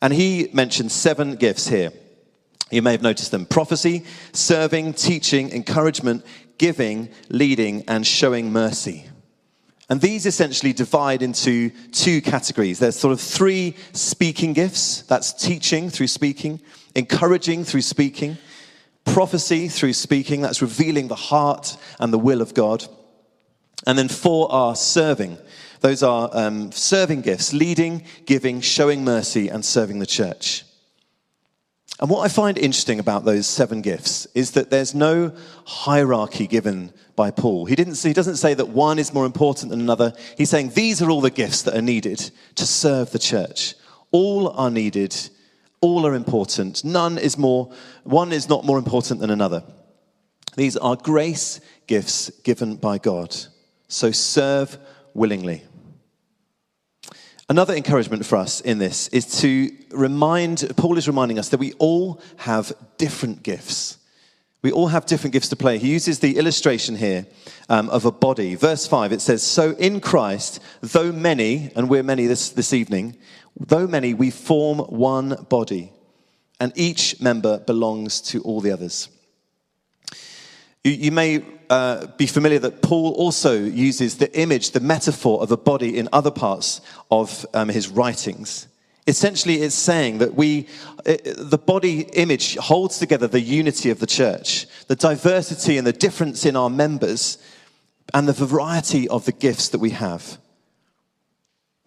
And 0.00 0.12
he 0.12 0.48
mentioned 0.52 0.90
seven 0.90 1.36
gifts 1.36 1.68
here. 1.68 1.92
You 2.70 2.82
may 2.82 2.92
have 2.92 3.02
noticed 3.02 3.30
them 3.30 3.46
prophecy, 3.46 4.04
serving, 4.32 4.94
teaching, 4.94 5.50
encouragement, 5.50 6.24
giving, 6.58 7.08
leading, 7.28 7.84
and 7.88 8.06
showing 8.06 8.52
mercy. 8.52 9.08
And 9.90 10.00
these 10.00 10.26
essentially 10.26 10.72
divide 10.74 11.22
into 11.22 11.70
two 11.92 12.20
categories. 12.20 12.78
There's 12.78 12.98
sort 12.98 13.12
of 13.12 13.20
three 13.20 13.74
speaking 13.92 14.52
gifts 14.52 15.02
that's 15.02 15.32
teaching 15.32 15.88
through 15.88 16.08
speaking, 16.08 16.60
encouraging 16.94 17.64
through 17.64 17.80
speaking, 17.80 18.36
prophecy 19.06 19.68
through 19.68 19.94
speaking, 19.94 20.42
that's 20.42 20.60
revealing 20.60 21.08
the 21.08 21.14
heart 21.14 21.76
and 21.98 22.12
the 22.12 22.18
will 22.18 22.42
of 22.42 22.52
God. 22.52 22.84
And 23.86 23.98
then 23.98 24.08
four 24.08 24.52
are 24.52 24.76
serving. 24.76 25.38
Those 25.80 26.02
are 26.02 26.28
um, 26.32 26.72
serving 26.72 27.22
gifts, 27.22 27.54
leading, 27.54 28.04
giving, 28.26 28.60
showing 28.60 29.04
mercy, 29.04 29.48
and 29.48 29.64
serving 29.64 30.00
the 30.00 30.06
church. 30.06 30.64
And 32.00 32.08
what 32.08 32.24
I 32.24 32.28
find 32.28 32.56
interesting 32.56 33.00
about 33.00 33.24
those 33.24 33.46
seven 33.46 33.82
gifts 33.82 34.26
is 34.34 34.52
that 34.52 34.70
there's 34.70 34.94
no 34.94 35.32
hierarchy 35.66 36.46
given 36.46 36.92
by 37.16 37.32
Paul. 37.32 37.64
He, 37.64 37.74
didn't, 37.74 38.00
he 38.00 38.12
doesn't 38.12 38.36
say 38.36 38.54
that 38.54 38.68
one 38.68 39.00
is 39.00 39.12
more 39.12 39.26
important 39.26 39.70
than 39.70 39.80
another. 39.80 40.12
He's 40.36 40.50
saying 40.50 40.70
these 40.70 41.02
are 41.02 41.10
all 41.10 41.20
the 41.20 41.30
gifts 41.30 41.62
that 41.62 41.76
are 41.76 41.82
needed 41.82 42.30
to 42.54 42.64
serve 42.64 43.10
the 43.10 43.18
church. 43.18 43.74
All 44.12 44.50
are 44.50 44.70
needed, 44.70 45.16
all 45.80 46.06
are 46.06 46.14
important. 46.14 46.84
None 46.84 47.18
is 47.18 47.36
more, 47.36 47.72
one 48.04 48.32
is 48.32 48.48
not 48.48 48.64
more 48.64 48.78
important 48.78 49.18
than 49.18 49.30
another. 49.30 49.64
These 50.56 50.76
are 50.76 50.94
grace 50.94 51.60
gifts 51.88 52.30
given 52.44 52.76
by 52.76 52.98
God. 52.98 53.34
So 53.88 54.12
serve 54.12 54.78
willingly. 55.14 55.64
Another 57.50 57.74
encouragement 57.74 58.26
for 58.26 58.36
us 58.36 58.60
in 58.60 58.76
this 58.76 59.08
is 59.08 59.40
to 59.40 59.70
remind, 59.90 60.70
Paul 60.76 60.98
is 60.98 61.08
reminding 61.08 61.38
us 61.38 61.48
that 61.48 61.60
we 61.60 61.72
all 61.78 62.20
have 62.36 62.74
different 62.98 63.42
gifts. 63.42 63.96
We 64.60 64.70
all 64.70 64.88
have 64.88 65.06
different 65.06 65.32
gifts 65.32 65.48
to 65.48 65.56
play. 65.56 65.78
He 65.78 65.90
uses 65.90 66.18
the 66.18 66.36
illustration 66.36 66.96
here 66.96 67.26
um, 67.70 67.88
of 67.88 68.04
a 68.04 68.12
body. 68.12 68.54
Verse 68.54 68.86
5, 68.86 69.12
it 69.12 69.22
says, 69.22 69.42
So 69.42 69.70
in 69.76 70.02
Christ, 70.02 70.60
though 70.82 71.10
many, 71.10 71.70
and 71.74 71.88
we're 71.88 72.02
many 72.02 72.26
this, 72.26 72.50
this 72.50 72.74
evening, 72.74 73.16
though 73.58 73.86
many, 73.86 74.12
we 74.12 74.30
form 74.30 74.80
one 74.80 75.46
body, 75.48 75.90
and 76.60 76.70
each 76.76 77.18
member 77.18 77.60
belongs 77.60 78.20
to 78.22 78.42
all 78.42 78.60
the 78.60 78.72
others. 78.72 79.08
You, 80.84 80.92
you 80.92 81.12
may 81.12 81.44
uh, 81.70 82.06
be 82.16 82.26
familiar 82.26 82.58
that 82.60 82.82
Paul 82.82 83.12
also 83.12 83.58
uses 83.58 84.16
the 84.16 84.32
image, 84.38 84.70
the 84.70 84.80
metaphor 84.80 85.42
of 85.42 85.50
a 85.50 85.56
body 85.56 85.98
in 85.98 86.08
other 86.12 86.30
parts 86.30 86.80
of 87.10 87.44
um, 87.54 87.68
his 87.68 87.88
writings. 87.88 88.68
Essentially, 89.06 89.56
it's 89.62 89.74
saying 89.74 90.18
that 90.18 90.34
we, 90.34 90.68
it, 91.06 91.24
the 91.36 91.58
body 91.58 92.02
image 92.12 92.56
holds 92.56 92.98
together 92.98 93.26
the 93.26 93.40
unity 93.40 93.90
of 93.90 94.00
the 94.00 94.06
church, 94.06 94.66
the 94.86 94.96
diversity 94.96 95.78
and 95.78 95.86
the 95.86 95.92
difference 95.92 96.44
in 96.44 96.56
our 96.56 96.70
members, 96.70 97.38
and 98.14 98.28
the 98.28 98.32
variety 98.32 99.08
of 99.08 99.24
the 99.24 99.32
gifts 99.32 99.70
that 99.70 99.78
we 99.78 99.90
have. 99.90 100.38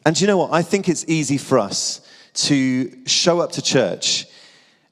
And 0.05 0.19
you 0.19 0.27
know 0.27 0.37
what? 0.37 0.51
I 0.51 0.63
think 0.63 0.89
it's 0.89 1.05
easy 1.07 1.37
for 1.37 1.59
us 1.59 2.01
to 2.33 3.05
show 3.05 3.39
up 3.39 3.51
to 3.53 3.61
church 3.61 4.25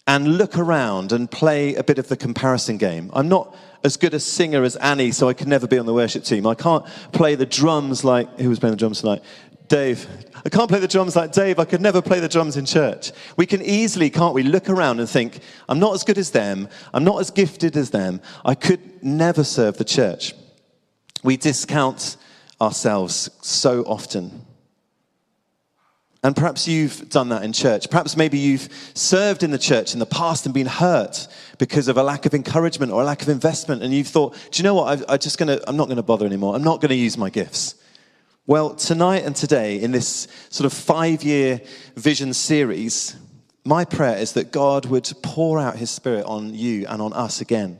and 0.10 0.39
look 0.39 0.58
around 0.58 1.12
and 1.12 1.30
play 1.30 1.75
a 1.75 1.84
bit 1.84 2.00
of 2.00 2.08
the 2.08 2.18
comparison 2.18 2.78
game. 2.78 3.12
I'm 3.13 3.30
not 3.30 3.56
as 3.84 3.96
good 3.96 4.16
a 4.16 4.20
singer 4.20 4.63
as 4.63 4.75
Annie, 4.78 5.12
so 5.12 5.30
I 5.30 5.34
can 5.34 5.48
never 5.50 5.68
be 5.68 5.78
on 5.78 5.86
the 5.86 5.94
worship 5.94 6.24
team. 6.24 6.48
I 6.48 6.56
can't 6.56 6.84
play 7.12 7.36
the 7.36 7.46
drums 7.46 8.04
like 8.04 8.39
who 8.39 8.50
was 8.50 8.58
playing 8.58 8.74
the 8.74 8.80
drums 8.80 9.01
tonight? 9.01 9.22
Dave. 9.68 10.08
I 10.44 10.50
can't 10.50 10.68
play 10.68 10.80
the 10.80 10.88
drums 10.88 11.16
like 11.16 11.32
Dave. 11.32 11.60
I 11.60 11.66
could 11.66 11.80
never 11.80 12.01
play 12.01 12.20
the 12.20 12.28
drums 12.28 12.58
in 12.58 12.66
church. 12.66 13.12
We 13.38 13.46
can 13.46 13.62
easily, 13.62 14.10
can't 14.10 14.34
we, 14.34 14.42
look 14.42 14.68
around 14.68 15.00
and 15.00 15.08
think, 15.08 15.42
I'm 15.70 15.78
not 15.78 15.94
as 15.94 16.04
good 16.04 16.18
as 16.18 16.32
them. 16.32 16.70
I'm 16.92 17.04
not 17.04 17.20
as 17.20 17.30
gifted 17.30 17.78
as 17.78 17.92
them. 17.92 18.20
I 18.44 18.56
could 18.56 19.04
never 19.04 19.44
serve 19.44 19.78
the 19.78 19.84
church. 19.84 20.34
We 21.24 21.38
discount 21.38 22.18
ourselves 22.60 23.30
so 23.44 23.84
often. 23.84 24.44
And 26.21 26.35
perhaps 26.35 26.67
you've 26.67 27.09
done 27.09 27.29
that 27.29 27.43
in 27.43 27.53
church. 27.53 27.89
Perhaps 27.89 28.17
maybe 28.17 28.38
you've 28.38 28.67
served 28.93 29.41
in 29.41 29.51
the 29.51 29.57
church 29.57 29.93
in 29.93 29.99
the 29.99 30.05
past 30.05 30.45
and 30.45 30.53
been 30.53 30.67
hurt 30.67 31.27
because 31.57 31.88
of 31.88 31.97
a 31.97 32.03
lack 32.03 32.25
of 32.25 32.33
encouragement 32.33 32.91
or 32.91 33.01
a 33.01 33.05
lack 33.05 33.21
of 33.21 33.29
investment. 33.29 33.83
And 33.83 33.93
you've 33.93 34.07
thought, 34.07 34.35
do 34.51 34.57
you 34.57 34.63
know 34.63 34.73
what? 34.73 35.09
I, 35.09 35.13
I 35.13 35.17
just 35.17 35.38
gonna, 35.38 35.59
I'm 35.65 35.77
not 35.77 35.85
going 35.85 35.97
to 35.97 36.03
bother 36.03 36.25
anymore. 36.25 36.55
I'm 36.55 36.63
not 36.63 36.81
going 36.81 36.89
to 36.89 36.95
use 36.95 37.17
my 37.17 37.29
gifts. 37.29 37.75
Well, 38.47 38.73
tonight 38.73 39.23
and 39.25 39.35
today, 39.35 39.79
in 39.79 39.91
this 39.91 40.27
sort 40.49 40.65
of 40.65 40.73
five 40.77 41.23
year 41.23 41.61
vision 41.95 42.33
series, 42.33 43.15
my 43.63 43.85
prayer 43.85 44.17
is 44.17 44.33
that 44.33 44.51
God 44.51 44.88
would 44.88 45.09
pour 45.21 45.59
out 45.59 45.75
his 45.77 45.91
spirit 45.91 46.25
on 46.25 46.53
you 46.53 46.85
and 46.88 47.01
on 47.01 47.13
us 47.13 47.41
again 47.41 47.79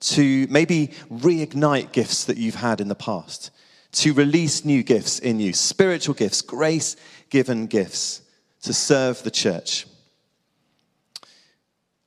to 0.00 0.46
maybe 0.48 0.88
reignite 1.10 1.92
gifts 1.92 2.24
that 2.26 2.36
you've 2.36 2.54
had 2.54 2.80
in 2.80 2.88
the 2.88 2.94
past, 2.94 3.50
to 3.92 4.12
release 4.12 4.64
new 4.64 4.82
gifts 4.82 5.18
in 5.18 5.40
you, 5.40 5.52
spiritual 5.52 6.14
gifts, 6.14 6.42
grace 6.42 6.96
given 7.30 7.66
gifts 7.66 8.22
to 8.62 8.72
serve 8.72 9.22
the 9.22 9.30
church. 9.30 9.86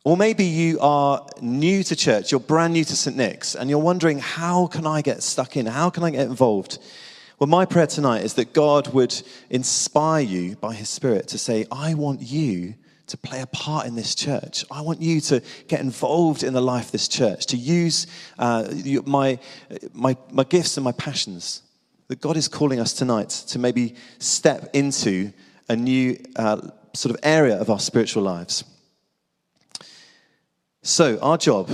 Or 0.06 0.18
maybe 0.18 0.44
you 0.44 0.80
are 0.82 1.26
new 1.42 1.82
to 1.84 1.96
church, 1.96 2.32
you're 2.32 2.42
brand 2.42 2.74
new 2.74 2.84
to 2.84 2.96
St. 2.96 3.16
Nick's, 3.16 3.56
and 3.56 3.70
you're 3.70 3.80
wondering, 3.80 4.20
how 4.20 4.68
can 4.68 4.86
I 4.86 5.02
get 5.02 5.24
stuck 5.24 5.56
in? 5.56 5.66
How 5.66 5.90
can 5.90 6.04
I 6.04 6.10
get 6.10 6.28
involved? 6.28 6.80
Well, 7.40 7.48
my 7.48 7.66
prayer 7.66 7.88
tonight 7.88 8.24
is 8.24 8.34
that 8.34 8.54
God 8.54 8.94
would 8.94 9.16
inspire 9.50 10.22
you 10.22 10.58
by 10.58 10.74
His 10.74 10.90
Spirit 10.90 11.30
to 11.30 11.38
say, 11.38 11.66
I 11.72 11.94
want 11.94 12.22
you 12.22 12.76
to 13.08 13.18
play 13.18 13.42
a 13.42 13.48
part 13.48 13.88
in 13.88 13.96
this 13.96 14.14
church. 14.14 14.66
I 14.70 14.82
want 14.82 15.02
you 15.02 15.22
to 15.22 15.42
get 15.68 15.80
involved 15.80 16.44
in 16.44 16.54
the 16.54 16.62
life 16.62 16.86
of 16.86 16.92
this 16.92 17.08
church, 17.08 17.46
to 17.48 17.58
use 17.58 18.08
uh, 18.40 18.74
my, 19.06 19.40
my, 19.94 20.18
my 20.32 20.44
gifts 20.44 20.76
and 20.78 20.84
my 20.84 20.92
passions 20.94 21.62
that 22.14 22.22
God 22.22 22.38
is 22.38 22.48
calling 22.48 22.80
us 22.80 22.94
tonight 22.94 23.30
to 23.48 23.58
maybe 23.58 23.96
step 24.20 24.70
into 24.74 25.34
a 25.68 25.76
new 25.76 26.16
uh, 26.36 26.62
sort 26.94 27.16
of 27.16 27.20
area 27.24 27.60
of 27.60 27.72
our 27.72 27.80
spiritual 27.80 28.22
lives. 28.22 28.64
So, 30.84 31.18
our 31.24 31.40
job 31.40 31.72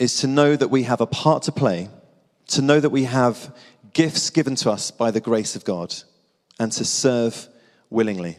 is 0.00 0.16
to 0.22 0.26
know 0.26 0.56
that 0.56 0.72
we 0.72 0.82
have 0.82 1.00
a 1.00 1.06
part 1.06 1.44
to 1.44 1.52
play, 1.52 1.88
to 2.48 2.62
know 2.62 2.80
that 2.80 2.90
we 2.90 3.04
have 3.04 3.54
gifts 3.92 4.28
given 4.30 4.56
to 4.56 4.72
us 4.72 4.90
by 4.90 5.12
the 5.12 5.20
grace 5.20 5.54
of 5.54 5.64
God, 5.64 5.94
and 6.58 6.72
to 6.72 6.84
serve 6.84 7.46
willingly. 7.88 8.38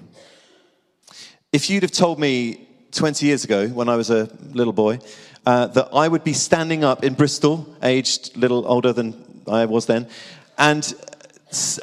If 1.54 1.70
you'd 1.70 1.84
have 1.84 1.94
told 1.94 2.20
me 2.20 2.68
20 2.92 3.26
years 3.26 3.46
ago, 3.46 3.70
when 3.70 3.88
I 3.88 3.96
was 3.96 4.10
a 4.10 4.30
little 4.52 4.74
boy, 4.74 5.00
uh, 5.46 5.68
that 5.68 5.88
I 5.94 6.10
would 6.10 6.26
be 6.26 6.34
standing 6.34 6.84
up 6.84 7.06
in 7.06 7.14
Bristol, 7.14 7.74
aged 7.82 8.36
a 8.36 8.40
little 8.40 8.68
older 8.68 8.92
than 8.92 9.44
I 9.48 9.64
was 9.64 9.86
then, 9.86 10.10
and 10.58 10.94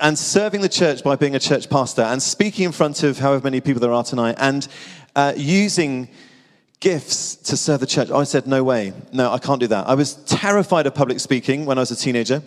and 0.01 0.19
serving 0.19 0.61
the 0.61 0.69
church 0.69 1.03
by 1.03 1.17
being 1.17 1.35
a 1.35 1.39
church 1.39 1.71
pastor 1.71 2.03
and 2.03 2.23
speaking 2.23 2.67
in 2.67 2.73
front 2.73 3.03
of 3.03 3.19
however 3.19 3.45
many 3.45 3.61
people 3.61 3.81
there 3.81 3.93
are 3.93 4.05
tonight 4.05 4.37
and 4.39 4.69
uh, 5.17 5.33
using 5.37 6.09
gifts 6.81 7.37
to 7.37 7.57
serve 7.57 7.81
the 7.81 7.87
church. 7.87 8.11
I 8.11 8.25
said, 8.25 8.47
no 8.47 8.63
way. 8.63 8.93
No, 9.13 9.33
I 9.33 9.39
can't 9.39 9.61
do 9.61 9.67
that. 9.69 9.89
I 9.89 9.95
was 9.95 10.15
terrified 10.25 10.87
of 10.87 10.95
public 10.95 11.19
speaking 11.19 11.65
when 11.65 11.79
I 11.79 11.81
was 11.81 11.91
a 11.91 11.97
teenager. 11.97 12.43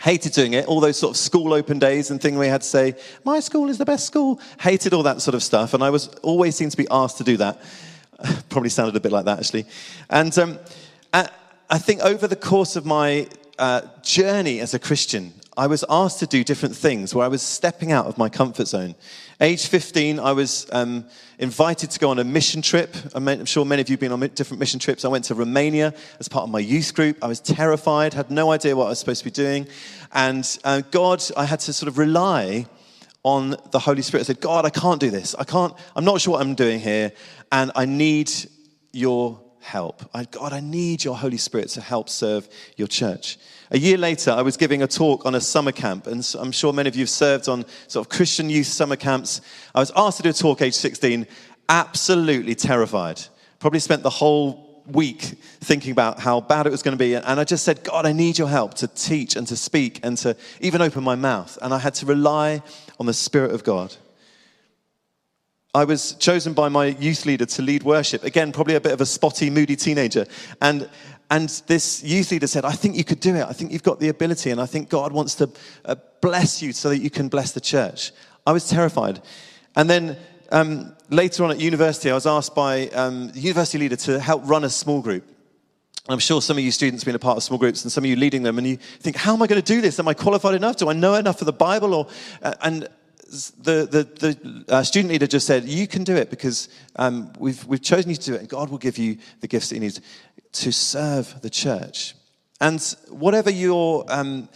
Hated 0.00 0.32
doing 0.32 0.54
it, 0.54 0.66
all 0.66 0.80
those 0.80 0.96
sort 0.96 1.12
of 1.12 1.16
school 1.16 1.52
open 1.52 1.78
days 1.78 2.10
and 2.10 2.20
thing 2.20 2.36
we 2.36 2.48
had 2.48 2.62
to 2.62 2.66
say, 2.66 2.96
my 3.24 3.38
school 3.38 3.68
is 3.68 3.78
the 3.78 3.84
best 3.84 4.04
school. 4.04 4.40
Hated 4.58 4.92
all 4.92 5.04
that 5.04 5.22
sort 5.22 5.36
of 5.36 5.44
stuff. 5.44 5.74
And 5.74 5.84
I 5.84 5.90
was 5.90 6.08
always 6.22 6.56
seemed 6.56 6.72
to 6.72 6.76
be 6.76 6.88
asked 6.90 7.18
to 7.18 7.24
do 7.24 7.36
that. 7.36 7.62
Probably 8.48 8.68
sounded 8.70 8.96
a 8.96 9.00
bit 9.00 9.12
like 9.12 9.26
that, 9.26 9.38
actually. 9.38 9.66
And 10.10 10.36
um, 10.38 10.58
I 11.72 11.78
think 11.78 12.02
over 12.02 12.26
the 12.26 12.36
course 12.36 12.74
of 12.74 12.84
my 12.84 13.28
uh, 13.58 13.82
journey 14.02 14.60
as 14.60 14.74
a 14.74 14.78
Christian, 14.78 15.32
I 15.54 15.66
was 15.66 15.84
asked 15.90 16.20
to 16.20 16.26
do 16.26 16.44
different 16.44 16.74
things 16.74 17.14
where 17.14 17.26
I 17.26 17.28
was 17.28 17.42
stepping 17.42 17.92
out 17.92 18.06
of 18.06 18.16
my 18.16 18.30
comfort 18.30 18.68
zone. 18.68 18.94
Age 19.38 19.66
15, 19.66 20.18
I 20.18 20.32
was 20.32 20.66
um, 20.72 21.04
invited 21.38 21.90
to 21.90 21.98
go 21.98 22.08
on 22.08 22.18
a 22.18 22.24
mission 22.24 22.62
trip. 22.62 22.96
I'm 23.14 23.44
sure 23.44 23.66
many 23.66 23.82
of 23.82 23.90
you 23.90 23.94
have 23.94 24.00
been 24.00 24.12
on 24.12 24.20
different 24.28 24.60
mission 24.60 24.80
trips. 24.80 25.04
I 25.04 25.08
went 25.08 25.26
to 25.26 25.34
Romania 25.34 25.92
as 26.18 26.26
part 26.26 26.44
of 26.44 26.50
my 26.50 26.58
youth 26.58 26.94
group. 26.94 27.18
I 27.22 27.26
was 27.26 27.38
terrified, 27.38 28.14
had 28.14 28.30
no 28.30 28.50
idea 28.50 28.74
what 28.74 28.86
I 28.86 28.90
was 28.90 28.98
supposed 28.98 29.18
to 29.18 29.24
be 29.26 29.30
doing. 29.30 29.68
And 30.14 30.58
uh, 30.64 30.80
God, 30.90 31.22
I 31.36 31.44
had 31.44 31.60
to 31.60 31.72
sort 31.74 31.88
of 31.88 31.98
rely 31.98 32.64
on 33.22 33.56
the 33.72 33.78
Holy 33.78 34.00
Spirit. 34.00 34.22
I 34.22 34.24
said, 34.28 34.40
God, 34.40 34.64
I 34.64 34.70
can't 34.70 35.00
do 35.00 35.10
this. 35.10 35.34
I 35.34 35.44
can't, 35.44 35.74
I'm 35.94 36.04
not 36.06 36.22
sure 36.22 36.32
what 36.32 36.40
I'm 36.40 36.54
doing 36.54 36.80
here. 36.80 37.12
And 37.50 37.70
I 37.74 37.84
need 37.84 38.30
your 38.92 39.38
help. 39.60 40.02
I, 40.14 40.24
God, 40.24 40.54
I 40.54 40.60
need 40.60 41.04
your 41.04 41.16
Holy 41.16 41.36
Spirit 41.36 41.68
to 41.70 41.82
help 41.82 42.08
serve 42.08 42.48
your 42.76 42.88
church. 42.88 43.38
A 43.74 43.78
year 43.78 43.96
later, 43.96 44.30
I 44.30 44.42
was 44.42 44.58
giving 44.58 44.82
a 44.82 44.86
talk 44.86 45.24
on 45.24 45.34
a 45.34 45.40
summer 45.40 45.72
camp, 45.72 46.06
and 46.06 46.22
I'm 46.38 46.52
sure 46.52 46.74
many 46.74 46.90
of 46.90 46.94
you 46.94 47.02
have 47.02 47.10
served 47.10 47.48
on 47.48 47.64
sort 47.88 48.06
of 48.06 48.10
Christian 48.10 48.50
youth 48.50 48.66
summer 48.66 48.96
camps. 48.96 49.40
I 49.74 49.80
was 49.80 49.90
asked 49.96 50.18
to 50.18 50.22
do 50.22 50.28
a 50.28 50.34
talk 50.34 50.60
age 50.60 50.74
16, 50.74 51.26
absolutely 51.70 52.54
terrified. 52.54 53.22
Probably 53.60 53.80
spent 53.80 54.02
the 54.02 54.10
whole 54.10 54.82
week 54.86 55.22
thinking 55.60 55.90
about 55.90 56.20
how 56.20 56.42
bad 56.42 56.66
it 56.66 56.70
was 56.70 56.82
going 56.82 56.98
to 56.98 57.02
be. 57.02 57.14
And 57.14 57.40
I 57.40 57.44
just 57.44 57.64
said, 57.64 57.82
God, 57.82 58.04
I 58.04 58.12
need 58.12 58.36
your 58.36 58.48
help 58.48 58.74
to 58.74 58.88
teach 58.88 59.36
and 59.36 59.46
to 59.46 59.56
speak 59.56 60.00
and 60.02 60.18
to 60.18 60.36
even 60.60 60.82
open 60.82 61.02
my 61.02 61.14
mouth. 61.14 61.56
And 61.62 61.72
I 61.72 61.78
had 61.78 61.94
to 61.94 62.06
rely 62.06 62.62
on 63.00 63.06
the 63.06 63.14
Spirit 63.14 63.52
of 63.52 63.64
God. 63.64 63.96
I 65.74 65.84
was 65.84 66.12
chosen 66.16 66.52
by 66.52 66.68
my 66.68 66.86
youth 66.86 67.24
leader 67.24 67.46
to 67.46 67.62
lead 67.62 67.82
worship. 67.82 68.24
Again, 68.24 68.52
probably 68.52 68.74
a 68.74 68.80
bit 68.80 68.92
of 68.92 69.00
a 69.00 69.06
spotty, 69.06 69.48
moody 69.48 69.76
teenager. 69.76 70.26
And, 70.60 70.90
and 71.32 71.48
this 71.66 72.04
youth 72.04 72.30
leader 72.30 72.46
said, 72.46 72.66
I 72.66 72.72
think 72.72 72.94
you 72.94 73.04
could 73.04 73.18
do 73.18 73.34
it. 73.34 73.46
I 73.48 73.54
think 73.54 73.72
you've 73.72 73.82
got 73.82 73.98
the 73.98 74.10
ability, 74.10 74.50
and 74.50 74.60
I 74.60 74.66
think 74.66 74.90
God 74.90 75.12
wants 75.12 75.34
to 75.36 75.48
uh, 75.86 75.94
bless 76.20 76.60
you 76.60 76.74
so 76.74 76.90
that 76.90 76.98
you 76.98 77.08
can 77.08 77.28
bless 77.28 77.52
the 77.52 77.60
church. 77.60 78.12
I 78.46 78.52
was 78.52 78.68
terrified. 78.68 79.22
And 79.74 79.88
then 79.88 80.18
um, 80.50 80.94
later 81.08 81.42
on 81.42 81.50
at 81.50 81.58
university, 81.58 82.10
I 82.10 82.14
was 82.14 82.26
asked 82.26 82.54
by 82.54 82.88
um, 82.88 83.30
the 83.30 83.40
university 83.40 83.78
leader 83.78 83.96
to 83.96 84.20
help 84.20 84.42
run 84.44 84.64
a 84.64 84.68
small 84.68 85.00
group. 85.00 85.24
I'm 86.06 86.18
sure 86.18 86.42
some 86.42 86.58
of 86.58 86.64
you 86.64 86.70
students 86.70 87.02
have 87.02 87.06
been 87.06 87.14
a 87.14 87.18
part 87.18 87.38
of 87.38 87.42
small 87.42 87.58
groups 87.58 87.82
and 87.82 87.90
some 87.90 88.04
of 88.04 88.10
you 88.10 88.16
leading 88.16 88.42
them, 88.42 88.58
and 88.58 88.66
you 88.66 88.76
think, 88.76 89.16
How 89.16 89.32
am 89.32 89.40
I 89.40 89.46
going 89.46 89.62
to 89.62 89.74
do 89.74 89.80
this? 89.80 89.98
Am 89.98 90.08
I 90.08 90.12
qualified 90.12 90.54
enough? 90.54 90.76
Do 90.76 90.90
I 90.90 90.92
know 90.92 91.14
enough 91.14 91.40
of 91.40 91.46
the 91.46 91.52
Bible? 91.54 91.94
Or, 91.94 92.08
uh, 92.42 92.52
and 92.60 92.90
the, 93.62 93.88
the, 93.90 94.34
the 94.34 94.64
uh, 94.68 94.82
student 94.82 95.10
leader 95.10 95.26
just 95.26 95.46
said, 95.46 95.64
You 95.64 95.86
can 95.86 96.04
do 96.04 96.14
it 96.14 96.28
because 96.28 96.68
um, 96.96 97.32
we've, 97.38 97.64
we've 97.64 97.80
chosen 97.80 98.10
you 98.10 98.16
to 98.16 98.22
do 98.22 98.34
it, 98.34 98.40
and 98.40 98.48
God 98.50 98.68
will 98.68 98.76
give 98.76 98.98
you 98.98 99.16
the 99.40 99.48
gifts 99.48 99.70
that 99.70 99.76
you 99.76 99.80
need 99.80 99.98
to 100.52 100.72
serve 100.72 101.40
the 101.42 101.50
church. 101.50 102.14
And 102.60 102.80
whatever 103.08 103.50
your 103.50 104.04
um, 104.08 104.48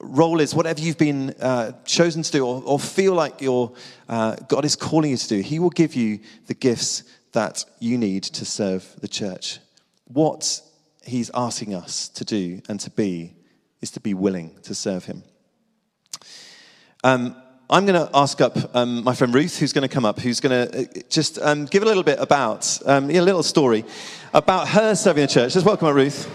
role 0.00 0.40
is, 0.40 0.54
whatever 0.54 0.80
you've 0.80 0.98
been 0.98 1.30
uh, 1.40 1.72
chosen 1.84 2.22
to 2.22 2.30
do, 2.30 2.46
or, 2.46 2.62
or 2.64 2.78
feel 2.78 3.14
like 3.14 3.40
your, 3.40 3.72
uh, 4.08 4.36
God 4.48 4.64
is 4.64 4.76
calling 4.76 5.12
you 5.12 5.16
to 5.16 5.28
do, 5.28 5.40
He 5.40 5.58
will 5.58 5.70
give 5.70 5.94
you 5.94 6.20
the 6.46 6.54
gifts 6.54 7.04
that 7.32 7.64
you 7.80 7.98
need 7.98 8.22
to 8.24 8.44
serve 8.44 8.94
the 9.00 9.08
church. 9.08 9.58
What 10.04 10.60
He's 11.04 11.30
asking 11.34 11.74
us 11.74 12.08
to 12.10 12.24
do 12.24 12.62
and 12.68 12.80
to 12.80 12.90
be 12.90 13.34
is 13.80 13.90
to 13.92 14.00
be 14.00 14.14
willing 14.14 14.58
to 14.62 14.74
serve 14.74 15.04
Him. 15.04 15.22
Um, 17.02 17.36
I'm 17.70 17.86
going 17.86 17.98
to 17.98 18.10
ask 18.14 18.42
up 18.42 18.58
um, 18.76 19.02
my 19.04 19.14
friend 19.14 19.34
Ruth, 19.34 19.58
who's 19.58 19.72
going 19.72 19.88
to 19.88 19.92
come 19.92 20.04
up, 20.04 20.20
who's 20.20 20.38
going 20.38 20.68
to 20.68 20.80
uh, 20.80 21.02
just 21.08 21.38
um, 21.38 21.64
give 21.64 21.82
a 21.82 21.86
little 21.86 22.02
bit 22.02 22.18
about, 22.20 22.78
um, 22.84 23.10
a 23.10 23.20
little 23.22 23.42
story 23.42 23.86
about 24.34 24.68
her 24.68 24.94
serving 24.94 25.22
the 25.22 25.28
church. 25.28 25.54
Just 25.54 25.64
welcome 25.64 25.88
up, 25.88 25.94
Ruth. 25.94 26.28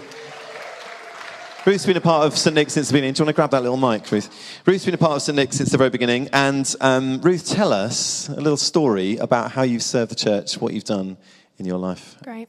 Ruth's 1.64 1.86
been 1.86 1.96
a 1.96 2.00
part 2.00 2.26
of 2.26 2.36
St. 2.36 2.52
Nick's 2.52 2.72
since 2.72 2.88
the 2.88 2.94
beginning. 2.94 3.12
Do 3.12 3.20
you 3.20 3.24
want 3.26 3.34
to 3.34 3.36
grab 3.36 3.50
that 3.52 3.62
little 3.62 3.76
mic, 3.76 4.10
Ruth? 4.10 4.28
Ruth's 4.66 4.84
been 4.84 4.94
a 4.94 4.98
part 4.98 5.12
of 5.12 5.22
St. 5.22 5.36
Nick's 5.36 5.56
since 5.56 5.70
the 5.70 5.78
very 5.78 5.90
beginning. 5.90 6.28
And 6.32 6.74
um, 6.80 7.20
Ruth, 7.20 7.46
tell 7.46 7.72
us 7.72 8.28
a 8.28 8.40
little 8.40 8.56
story 8.56 9.16
about 9.18 9.52
how 9.52 9.62
you've 9.62 9.84
served 9.84 10.10
the 10.10 10.16
church, 10.16 10.60
what 10.60 10.74
you've 10.74 10.84
done 10.84 11.16
in 11.58 11.64
your 11.66 11.78
life. 11.78 12.16
Great. 12.24 12.48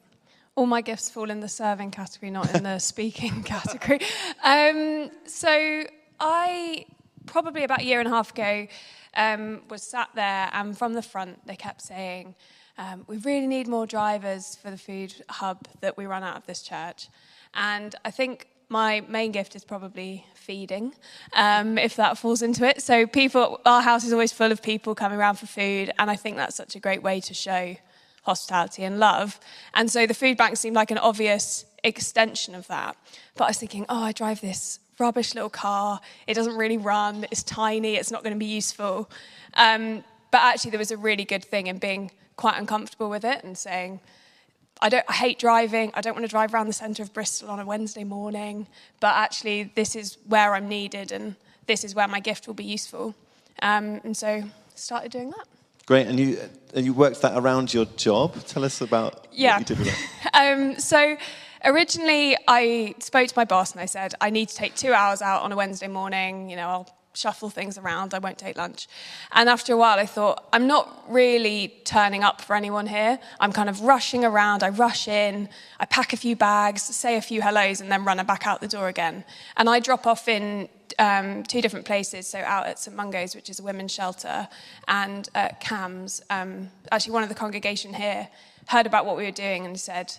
All 0.55 0.65
my 0.65 0.81
gifts 0.81 1.07
fall 1.07 1.29
in 1.29 1.39
the 1.39 1.49
serving 1.49 1.91
category, 1.91 2.31
not 2.31 2.55
in 2.55 2.63
the 2.63 2.79
speaking 2.79 3.43
category. 3.45 3.99
Um, 4.43 5.11
so 5.27 5.83
I 6.19 6.85
probably 7.25 7.63
about 7.63 7.81
a 7.81 7.85
year 7.85 7.99
and 7.99 8.07
a 8.07 8.11
half 8.11 8.31
ago, 8.31 8.67
um, 9.15 9.61
was 9.69 9.83
sat 9.83 10.09
there, 10.15 10.49
and 10.53 10.77
from 10.77 10.93
the 10.93 11.01
front, 11.01 11.45
they 11.45 11.55
kept 11.55 11.81
saying, 11.81 12.35
um, 12.77 13.03
We 13.07 13.17
really 13.17 13.47
need 13.47 13.67
more 13.67 13.85
drivers 13.85 14.55
for 14.55 14.71
the 14.71 14.77
food 14.77 15.13
hub 15.29 15.67
that 15.81 15.97
we 15.97 16.05
run 16.05 16.23
out 16.23 16.37
of 16.37 16.45
this 16.45 16.61
church. 16.61 17.09
And 17.53 17.95
I 18.05 18.11
think 18.11 18.47
my 18.69 19.01
main 19.09 19.33
gift 19.33 19.55
is 19.55 19.65
probably 19.65 20.25
feeding, 20.33 20.93
um, 21.33 21.77
if 21.77 21.97
that 21.97 22.17
falls 22.17 22.41
into 22.41 22.65
it. 22.65 22.81
So, 22.81 23.05
people, 23.05 23.59
our 23.65 23.81
house 23.81 24.05
is 24.05 24.13
always 24.13 24.31
full 24.31 24.51
of 24.51 24.61
people 24.61 24.95
coming 24.95 25.19
around 25.19 25.35
for 25.35 25.45
food, 25.45 25.91
and 25.99 26.09
I 26.09 26.15
think 26.15 26.37
that's 26.37 26.55
such 26.55 26.75
a 26.75 26.79
great 26.79 27.03
way 27.03 27.19
to 27.21 27.33
show 27.33 27.75
hospitality 28.23 28.83
and 28.83 28.99
love. 28.99 29.39
And 29.73 29.91
so, 29.91 30.07
the 30.07 30.13
food 30.13 30.37
bank 30.37 30.55
seemed 30.55 30.75
like 30.75 30.91
an 30.91 30.97
obvious 30.99 31.65
extension 31.83 32.55
of 32.55 32.67
that. 32.67 32.95
But 33.35 33.45
I 33.45 33.47
was 33.47 33.57
thinking, 33.57 33.85
oh, 33.89 34.03
I 34.03 34.11
drive 34.11 34.39
this 34.39 34.79
rubbish 35.01 35.35
little 35.35 35.49
car. 35.49 35.99
It 36.27 36.35
doesn't 36.35 36.55
really 36.55 36.77
run. 36.77 37.25
It's 37.31 37.43
tiny. 37.43 37.95
It's 37.95 38.11
not 38.11 38.23
going 38.23 38.35
to 38.35 38.39
be 38.39 38.45
useful. 38.45 39.09
Um, 39.55 40.03
but 40.31 40.41
actually, 40.41 40.71
there 40.71 40.79
was 40.79 40.91
a 40.91 40.97
really 40.97 41.25
good 41.25 41.43
thing 41.43 41.67
in 41.67 41.77
being 41.77 42.11
quite 42.37 42.57
uncomfortable 42.57 43.09
with 43.09 43.25
it 43.25 43.43
and 43.43 43.57
saying, 43.57 43.99
I 44.81 44.89
don't 44.89 45.05
I 45.09 45.13
hate 45.13 45.37
driving. 45.37 45.91
I 45.93 46.01
don't 46.01 46.13
want 46.13 46.25
to 46.25 46.29
drive 46.29 46.53
around 46.53 46.67
the 46.67 46.73
centre 46.73 47.03
of 47.03 47.13
Bristol 47.13 47.49
on 47.49 47.59
a 47.59 47.65
Wednesday 47.65 48.03
morning. 48.03 48.67
But 48.99 49.15
actually, 49.15 49.71
this 49.75 49.95
is 49.95 50.17
where 50.27 50.53
I'm 50.55 50.69
needed, 50.69 51.11
and 51.11 51.35
this 51.67 51.83
is 51.83 51.93
where 51.93 52.07
my 52.07 52.19
gift 52.19 52.47
will 52.47 52.53
be 52.53 52.63
useful. 52.63 53.13
Um, 53.61 54.01
and 54.03 54.15
so, 54.15 54.43
started 54.75 55.11
doing 55.11 55.31
that. 55.31 55.45
Great, 55.85 56.07
and 56.07 56.19
you 56.19 56.39
and 56.73 56.85
you 56.85 56.93
worked 56.93 57.21
that 57.21 57.37
around 57.37 57.73
your 57.73 57.85
job. 57.97 58.43
Tell 58.45 58.63
us 58.63 58.81
about 58.81 59.27
yeah. 59.31 59.57
what 59.57 59.69
you 59.69 59.75
did 59.75 59.85
with 59.85 59.95
that. 60.23 60.33
um, 60.57 60.79
so 60.79 61.17
originally 61.65 62.37
I 62.47 62.95
spoke 62.99 63.27
to 63.27 63.33
my 63.35 63.45
boss 63.45 63.71
and 63.71 63.81
I 63.81 63.85
said, 63.85 64.13
I 64.21 64.29
need 64.29 64.49
to 64.49 64.55
take 64.55 64.75
two 64.75 64.93
hours 64.93 65.21
out 65.21 65.43
on 65.43 65.51
a 65.51 65.55
Wednesday 65.55 65.87
morning. 65.87 66.49
You 66.49 66.55
know, 66.55 66.67
I'll 66.67 66.95
shuffle 67.13 67.49
things 67.49 67.77
around. 67.77 68.13
I 68.13 68.19
won't 68.19 68.37
take 68.37 68.57
lunch. 68.57 68.87
And 69.31 69.49
after 69.49 69.73
a 69.73 69.77
while, 69.77 69.99
I 69.99 70.05
thought, 70.05 70.47
I'm 70.53 70.67
not 70.67 71.03
really 71.09 71.73
turning 71.83 72.23
up 72.23 72.41
for 72.41 72.55
anyone 72.55 72.87
here. 72.87 73.19
I'm 73.39 73.51
kind 73.51 73.69
of 73.69 73.81
rushing 73.81 74.23
around. 74.23 74.63
I 74.63 74.69
rush 74.69 75.07
in, 75.07 75.49
I 75.79 75.85
pack 75.85 76.13
a 76.13 76.17
few 76.17 76.35
bags, 76.35 76.83
say 76.83 77.17
a 77.17 77.21
few 77.21 77.41
hellos, 77.41 77.81
and 77.81 77.91
then 77.91 78.05
run 78.05 78.25
back 78.25 78.47
out 78.47 78.61
the 78.61 78.67
door 78.67 78.87
again. 78.87 79.25
And 79.57 79.69
I 79.69 79.79
drop 79.79 80.07
off 80.07 80.27
in 80.27 80.69
um, 80.99 81.43
two 81.43 81.61
different 81.61 81.85
places. 81.85 82.27
So 82.27 82.39
out 82.39 82.67
at 82.67 82.79
St 82.79 82.95
Mungo's, 82.95 83.35
which 83.35 83.49
is 83.49 83.59
a 83.59 83.63
women's 83.63 83.91
shelter, 83.91 84.47
and 84.87 85.27
at 85.35 85.61
CAMHS. 85.61 86.21
Um, 86.29 86.69
actually, 86.91 87.13
one 87.13 87.23
of 87.23 87.29
the 87.29 87.35
congregation 87.35 87.93
here 87.93 88.29
heard 88.67 88.85
about 88.85 89.05
what 89.05 89.17
we 89.17 89.25
were 89.25 89.31
doing 89.31 89.65
and 89.65 89.79
said, 89.79 90.13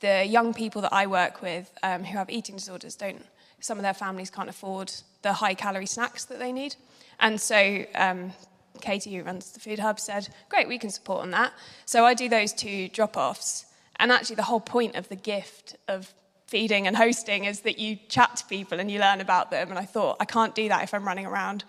the 0.00 0.24
young 0.24 0.52
people 0.52 0.82
that 0.82 0.92
I 0.92 1.06
work 1.06 1.42
with 1.42 1.72
um, 1.82 2.04
who 2.04 2.16
have 2.18 2.30
eating 2.30 2.56
disorders 2.56 2.96
don't, 2.96 3.24
some 3.60 3.78
of 3.78 3.82
their 3.82 3.94
families 3.94 4.30
can't 4.30 4.48
afford 4.48 4.92
the 5.22 5.32
high 5.32 5.54
calorie 5.54 5.86
snacks 5.86 6.24
that 6.26 6.38
they 6.38 6.52
need. 6.52 6.76
And 7.18 7.40
so 7.40 7.84
um, 7.94 8.32
Katie, 8.80 9.14
who 9.16 9.22
runs 9.22 9.52
the 9.52 9.60
Food 9.60 9.78
Hub, 9.78 9.98
said, 9.98 10.28
Great, 10.48 10.68
we 10.68 10.78
can 10.78 10.90
support 10.90 11.22
on 11.22 11.30
that. 11.30 11.52
So 11.84 12.04
I 12.04 12.14
do 12.14 12.28
those 12.28 12.52
two 12.52 12.88
drop 12.88 13.16
offs. 13.16 13.66
And 13.98 14.12
actually, 14.12 14.36
the 14.36 14.42
whole 14.42 14.60
point 14.60 14.94
of 14.94 15.08
the 15.08 15.16
gift 15.16 15.76
of 15.88 16.12
feeding 16.46 16.86
and 16.86 16.96
hosting 16.96 17.46
is 17.46 17.60
that 17.60 17.78
you 17.78 17.96
chat 18.08 18.36
to 18.36 18.44
people 18.44 18.78
and 18.78 18.90
you 18.90 19.00
learn 19.00 19.22
about 19.22 19.50
them. 19.50 19.70
And 19.70 19.78
I 19.78 19.86
thought, 19.86 20.18
I 20.20 20.26
can't 20.26 20.54
do 20.54 20.68
that 20.68 20.82
if 20.82 20.92
I'm 20.92 21.06
running 21.06 21.24
around. 21.24 21.64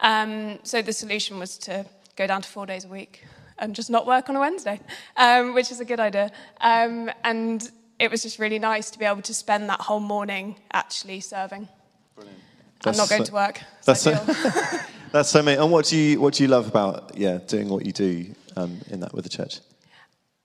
Um, 0.00 0.58
so 0.62 0.82
the 0.82 0.92
solution 0.92 1.38
was 1.38 1.56
to 1.58 1.86
go 2.16 2.26
down 2.26 2.42
to 2.42 2.48
four 2.48 2.66
days 2.66 2.84
a 2.84 2.88
week 2.88 3.24
and 3.60 3.74
just 3.74 3.90
not 3.90 4.06
work 4.06 4.28
on 4.28 4.36
a 4.36 4.40
Wednesday, 4.40 4.80
um, 5.16 5.54
which 5.54 5.70
is 5.70 5.80
a 5.80 5.84
good 5.84 6.00
idea. 6.00 6.32
Um, 6.60 7.10
and 7.22 7.70
it 7.98 8.10
was 8.10 8.22
just 8.22 8.38
really 8.38 8.58
nice 8.58 8.90
to 8.90 8.98
be 8.98 9.04
able 9.04 9.22
to 9.22 9.34
spend 9.34 9.68
that 9.68 9.80
whole 9.82 10.00
morning 10.00 10.56
actually 10.72 11.20
serving. 11.20 11.68
Brilliant. 12.16 12.38
I'm 12.84 12.96
not 12.96 13.08
going 13.08 13.24
so, 13.24 13.30
to 13.30 13.34
work. 13.34 13.60
That's 13.84 14.00
so, 14.00 14.12
that's 15.12 15.28
so 15.28 15.40
amazing. 15.40 15.62
And 15.62 15.70
what 15.70 15.84
do 15.84 15.96
you 15.96 16.20
what 16.20 16.34
do 16.34 16.42
you 16.42 16.48
love 16.48 16.66
about 16.66 17.16
yeah 17.16 17.38
doing 17.46 17.68
what 17.68 17.84
you 17.84 17.92
do 17.92 18.34
um, 18.56 18.80
in 18.88 19.00
that 19.00 19.12
with 19.12 19.24
the 19.24 19.30
church? 19.30 19.60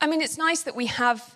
I 0.01 0.07
mean, 0.07 0.21
it's 0.21 0.37
nice 0.37 0.63
that 0.63 0.75
we 0.75 0.87
have 0.87 1.35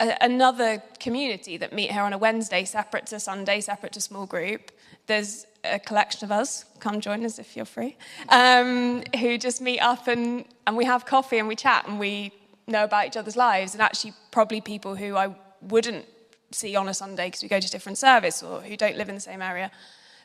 a, 0.00 0.16
another 0.20 0.82
community 0.98 1.56
that 1.56 1.72
meet 1.72 1.92
here 1.92 2.02
on 2.02 2.12
a 2.12 2.18
Wednesday, 2.18 2.64
separate 2.64 3.06
to 3.06 3.20
Sunday, 3.20 3.60
separate 3.60 3.92
to 3.92 4.00
small 4.00 4.26
group. 4.26 4.72
There's 5.06 5.46
a 5.64 5.78
collection 5.78 6.24
of 6.24 6.32
us, 6.32 6.64
come 6.80 7.00
join 7.00 7.24
us 7.24 7.38
if 7.38 7.56
you're 7.56 7.64
free, 7.64 7.96
um, 8.28 9.02
who 9.18 9.38
just 9.38 9.60
meet 9.60 9.80
up 9.80 10.08
and, 10.08 10.44
and 10.66 10.76
we 10.76 10.84
have 10.84 11.06
coffee 11.06 11.38
and 11.38 11.48
we 11.48 11.56
chat 11.56 11.86
and 11.86 11.98
we 11.98 12.32
know 12.66 12.84
about 12.84 13.06
each 13.06 13.16
other's 13.16 13.36
lives 13.36 13.74
and 13.74 13.82
actually 13.82 14.12
probably 14.30 14.60
people 14.60 14.96
who 14.96 15.16
I 15.16 15.34
wouldn't 15.60 16.06
see 16.50 16.76
on 16.76 16.88
a 16.88 16.94
Sunday 16.94 17.28
because 17.28 17.42
we 17.42 17.48
go 17.48 17.60
to 17.60 17.70
different 17.70 17.98
service 17.98 18.42
or 18.42 18.60
who 18.60 18.76
don't 18.76 18.96
live 18.96 19.08
in 19.08 19.14
the 19.14 19.20
same 19.20 19.42
area. 19.42 19.70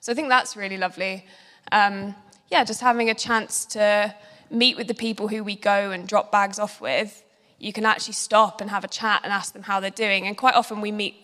So 0.01 0.11
I 0.11 0.15
think 0.15 0.29
that's 0.29 0.55
really 0.55 0.77
lovely. 0.77 1.25
Um, 1.71 2.15
yeah, 2.49 2.63
just 2.63 2.81
having 2.81 3.09
a 3.09 3.15
chance 3.15 3.65
to 3.65 4.13
meet 4.49 4.77
with 4.77 4.87
the 4.87 4.93
people 4.93 5.27
who 5.27 5.43
we 5.43 5.55
go 5.55 5.91
and 5.91 6.07
drop 6.07 6.31
bags 6.31 6.59
off 6.59 6.79
with. 6.79 7.23
You 7.59 7.73
can 7.73 7.85
actually 7.85 8.13
stop 8.13 8.61
and 8.61 8.69
have 8.69 8.83
a 8.83 8.87
chat 8.87 9.21
and 9.23 9.33
ask 9.33 9.53
them 9.53 9.63
how 9.63 9.79
they're 9.79 9.89
doing. 9.89 10.27
And 10.27 10.37
quite 10.37 10.55
often 10.55 10.79
we 10.79 10.91
meet 10.91 11.15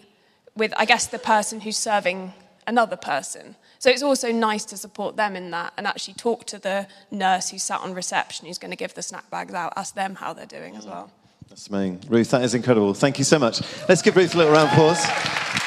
with, 0.56 0.74
I 0.76 0.86
guess, 0.86 1.08
the 1.08 1.20
person 1.20 1.62
who's 1.62 1.78
serving 1.78 2.34
another 2.68 2.96
person. 2.96 3.56
So 3.80 3.90
it's 3.90 4.04
also 4.04 4.32
nice 4.32 4.66
to 4.66 4.78
support 4.78 5.16
them 5.16 5.36
in 5.36 5.52
that 5.52 5.74
and 5.78 5.86
actually 5.86 6.14
talk 6.16 6.46
to 6.48 6.60
the 6.60 6.88
nurse 7.12 7.50
who 7.50 7.58
sat 7.58 7.82
on 7.82 7.94
reception 7.94 8.48
who's 8.48 8.58
going 8.58 8.72
to 8.72 8.78
give 8.78 8.94
the 8.94 9.02
snack 9.02 9.30
bags 9.30 9.54
out, 9.54 9.74
ask 9.76 9.96
them 9.96 10.16
how 10.16 10.34
they're 10.34 10.46
doing 10.46 10.76
as 10.76 10.86
well. 10.86 11.12
That's 11.50 11.68
amazing. 11.68 12.02
Ruth, 12.08 12.32
that 12.32 12.44
is 12.44 12.56
incredible. 12.56 12.94
Thank 12.94 13.18
you 13.18 13.24
so 13.24 13.38
much. 13.38 13.62
Let's 13.88 14.02
give 14.02 14.16
Ruth 14.16 14.34
a 14.34 14.38
little 14.38 14.54
round 14.54 14.70
of 14.70 14.74
applause. 14.74 15.04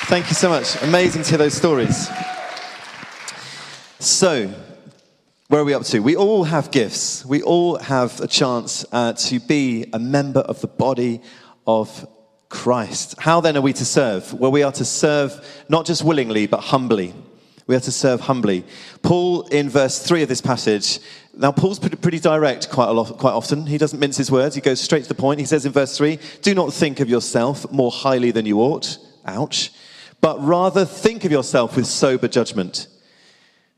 Thank 0.08 0.28
you 0.28 0.34
so 0.34 0.48
much. 0.48 0.82
Amazing 0.82 1.22
to 1.24 1.28
hear 1.30 1.38
those 1.38 1.54
stories. 1.54 2.08
So, 3.98 4.52
where 5.48 5.60
are 5.60 5.64
we 5.64 5.74
up 5.74 5.84
to? 5.84 6.00
We 6.00 6.16
all 6.16 6.44
have 6.44 6.70
gifts. 6.70 7.24
We 7.24 7.42
all 7.42 7.78
have 7.78 8.20
a 8.20 8.26
chance 8.26 8.84
uh, 8.90 9.12
to 9.12 9.38
be 9.40 9.88
a 9.92 9.98
member 9.98 10.40
of 10.40 10.60
the 10.60 10.66
body 10.66 11.20
of 11.66 12.06
Christ. 12.48 13.14
How 13.18 13.40
then 13.40 13.56
are 13.56 13.60
we 13.60 13.72
to 13.74 13.84
serve? 13.84 14.32
Well, 14.32 14.52
we 14.52 14.62
are 14.62 14.72
to 14.72 14.84
serve 14.84 15.64
not 15.68 15.86
just 15.86 16.04
willingly, 16.04 16.46
but 16.46 16.60
humbly. 16.60 17.14
We 17.66 17.74
are 17.74 17.80
to 17.80 17.92
serve 17.92 18.20
humbly. 18.20 18.64
Paul, 19.02 19.46
in 19.48 19.68
verse 19.68 19.98
3 19.98 20.22
of 20.22 20.28
this 20.28 20.40
passage, 20.40 21.00
now 21.36 21.50
Paul's 21.50 21.78
pretty 21.78 22.20
direct 22.20 22.70
quite, 22.70 22.88
a 22.88 22.92
lot, 22.92 23.18
quite 23.18 23.32
often. 23.32 23.66
He 23.66 23.78
doesn't 23.78 23.98
mince 23.98 24.16
his 24.16 24.30
words, 24.30 24.54
he 24.54 24.60
goes 24.60 24.80
straight 24.80 25.02
to 25.02 25.08
the 25.08 25.14
point. 25.14 25.40
He 25.40 25.46
says 25.46 25.66
in 25.66 25.72
verse 25.72 25.96
3 25.96 26.18
Do 26.42 26.54
not 26.54 26.72
think 26.72 27.00
of 27.00 27.08
yourself 27.08 27.70
more 27.72 27.90
highly 27.90 28.30
than 28.30 28.46
you 28.46 28.60
ought, 28.60 28.98
ouch, 29.24 29.72
but 30.20 30.40
rather 30.40 30.84
think 30.84 31.24
of 31.24 31.32
yourself 31.32 31.76
with 31.76 31.86
sober 31.86 32.28
judgment. 32.28 32.86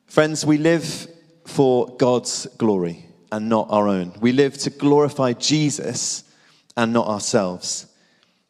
Friends, 0.07 0.45
we 0.45 0.59
live 0.59 1.09
for 1.47 1.97
God's 1.97 2.47
glory. 2.59 3.07
and 3.31 3.49
not 3.49 3.67
our 3.71 3.89
own. 3.89 4.15
We 4.21 4.33
live 4.33 4.57
to 4.59 4.71
glorify 4.71 5.35
Jesus 5.35 6.25
and 6.77 6.93
not 6.93 7.09
ourselves. 7.09 7.87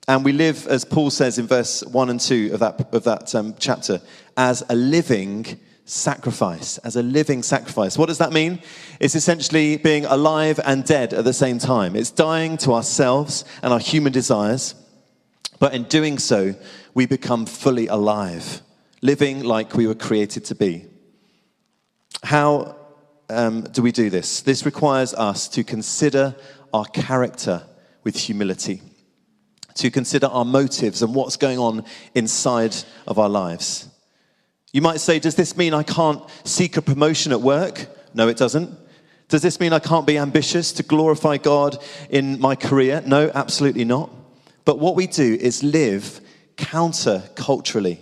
And 0.08 0.24
we 0.24 0.32
live, 0.32 0.66
as 0.66 0.86
Paul 0.86 1.10
says 1.10 1.38
in 1.38 1.46
verse 1.46 1.84
1 1.84 2.08
and 2.08 2.18
2 2.18 2.50
of 2.54 2.60
that, 2.60 2.94
of 2.94 3.04
that 3.04 3.34
um, 3.34 3.54
chapter, 3.58 4.00
as 4.38 4.64
a 4.70 4.74
living 4.74 5.60
sacrifice. 5.84 6.78
As 6.78 6.96
a 6.96 7.02
living 7.02 7.42
sacrifice. 7.42 7.98
What 7.98 8.06
does 8.06 8.16
that 8.18 8.32
mean? 8.32 8.60
It's 9.00 9.14
essentially 9.14 9.76
being 9.76 10.06
alive 10.06 10.60
and 10.64 10.82
dead 10.82 11.12
at 11.12 11.24
the 11.24 11.32
same 11.32 11.58
time. 11.58 11.94
It's 11.94 12.10
dying 12.10 12.56
to 12.58 12.72
ourselves 12.72 13.44
and 13.62 13.72
our 13.72 13.78
human 13.78 14.12
desires, 14.12 14.74
but 15.58 15.74
in 15.74 15.84
doing 15.84 16.18
so, 16.18 16.54
we 16.94 17.04
become 17.04 17.44
fully 17.46 17.86
alive, 17.86 18.62
living 19.02 19.44
like 19.44 19.74
we 19.74 19.86
were 19.86 19.94
created 19.94 20.44
to 20.46 20.54
be. 20.54 20.86
How 22.22 22.76
um, 23.28 23.62
do 23.62 23.82
we 23.82 23.92
do 23.92 24.08
this? 24.08 24.40
This 24.40 24.64
requires 24.64 25.12
us 25.12 25.48
to 25.48 25.64
consider 25.64 26.34
our 26.72 26.86
character 26.86 27.62
with 28.04 28.16
humility, 28.16 28.82
to 29.78 29.90
consider 29.90 30.26
our 30.26 30.44
motives 30.44 31.02
and 31.02 31.14
what's 31.14 31.36
going 31.36 31.58
on 31.58 31.84
inside 32.14 32.76
of 33.06 33.18
our 33.18 33.28
lives. 33.28 33.88
You 34.72 34.82
might 34.82 35.00
say, 35.00 35.18
Does 35.18 35.34
this 35.34 35.56
mean 35.56 35.74
I 35.74 35.82
can't 35.82 36.22
seek 36.44 36.76
a 36.76 36.82
promotion 36.82 37.32
at 37.32 37.40
work? 37.40 37.86
No, 38.14 38.28
it 38.28 38.36
doesn't. 38.36 38.70
Does 39.28 39.42
this 39.42 39.60
mean 39.60 39.72
I 39.72 39.78
can't 39.78 40.06
be 40.06 40.18
ambitious 40.18 40.72
to 40.72 40.82
glorify 40.82 41.36
God 41.36 41.82
in 42.08 42.40
my 42.40 42.54
career? 42.54 43.02
No, 43.04 43.30
absolutely 43.34 43.84
not. 43.84 44.10
But 44.64 44.78
what 44.78 44.96
we 44.96 45.06
do 45.06 45.34
is 45.40 45.62
live 45.62 46.20
counterculturally, 46.56 47.98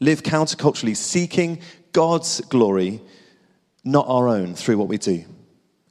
live 0.00 0.22
counterculturally, 0.22 0.96
seeking 0.96 1.60
God's 1.92 2.40
glory 2.42 3.00
not 3.84 4.06
our 4.08 4.28
own, 4.28 4.54
through 4.54 4.78
what 4.78 4.88
we 4.88 4.98
do. 4.98 5.24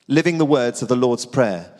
Living 0.08 0.38
the 0.38 0.46
words 0.46 0.82
of 0.82 0.88
the 0.88 0.96
Lord's 0.96 1.26
Prayer 1.26 1.72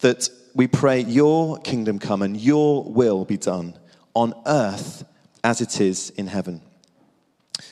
that 0.00 0.28
we 0.54 0.66
pray, 0.66 1.00
Your 1.00 1.58
kingdom 1.58 1.98
come 1.98 2.22
and 2.22 2.36
Your 2.36 2.84
will 2.84 3.24
be 3.24 3.36
done 3.36 3.78
on 4.14 4.34
earth 4.46 5.04
as 5.44 5.60
it 5.60 5.80
is 5.80 6.10
in 6.10 6.26
heaven. 6.26 6.60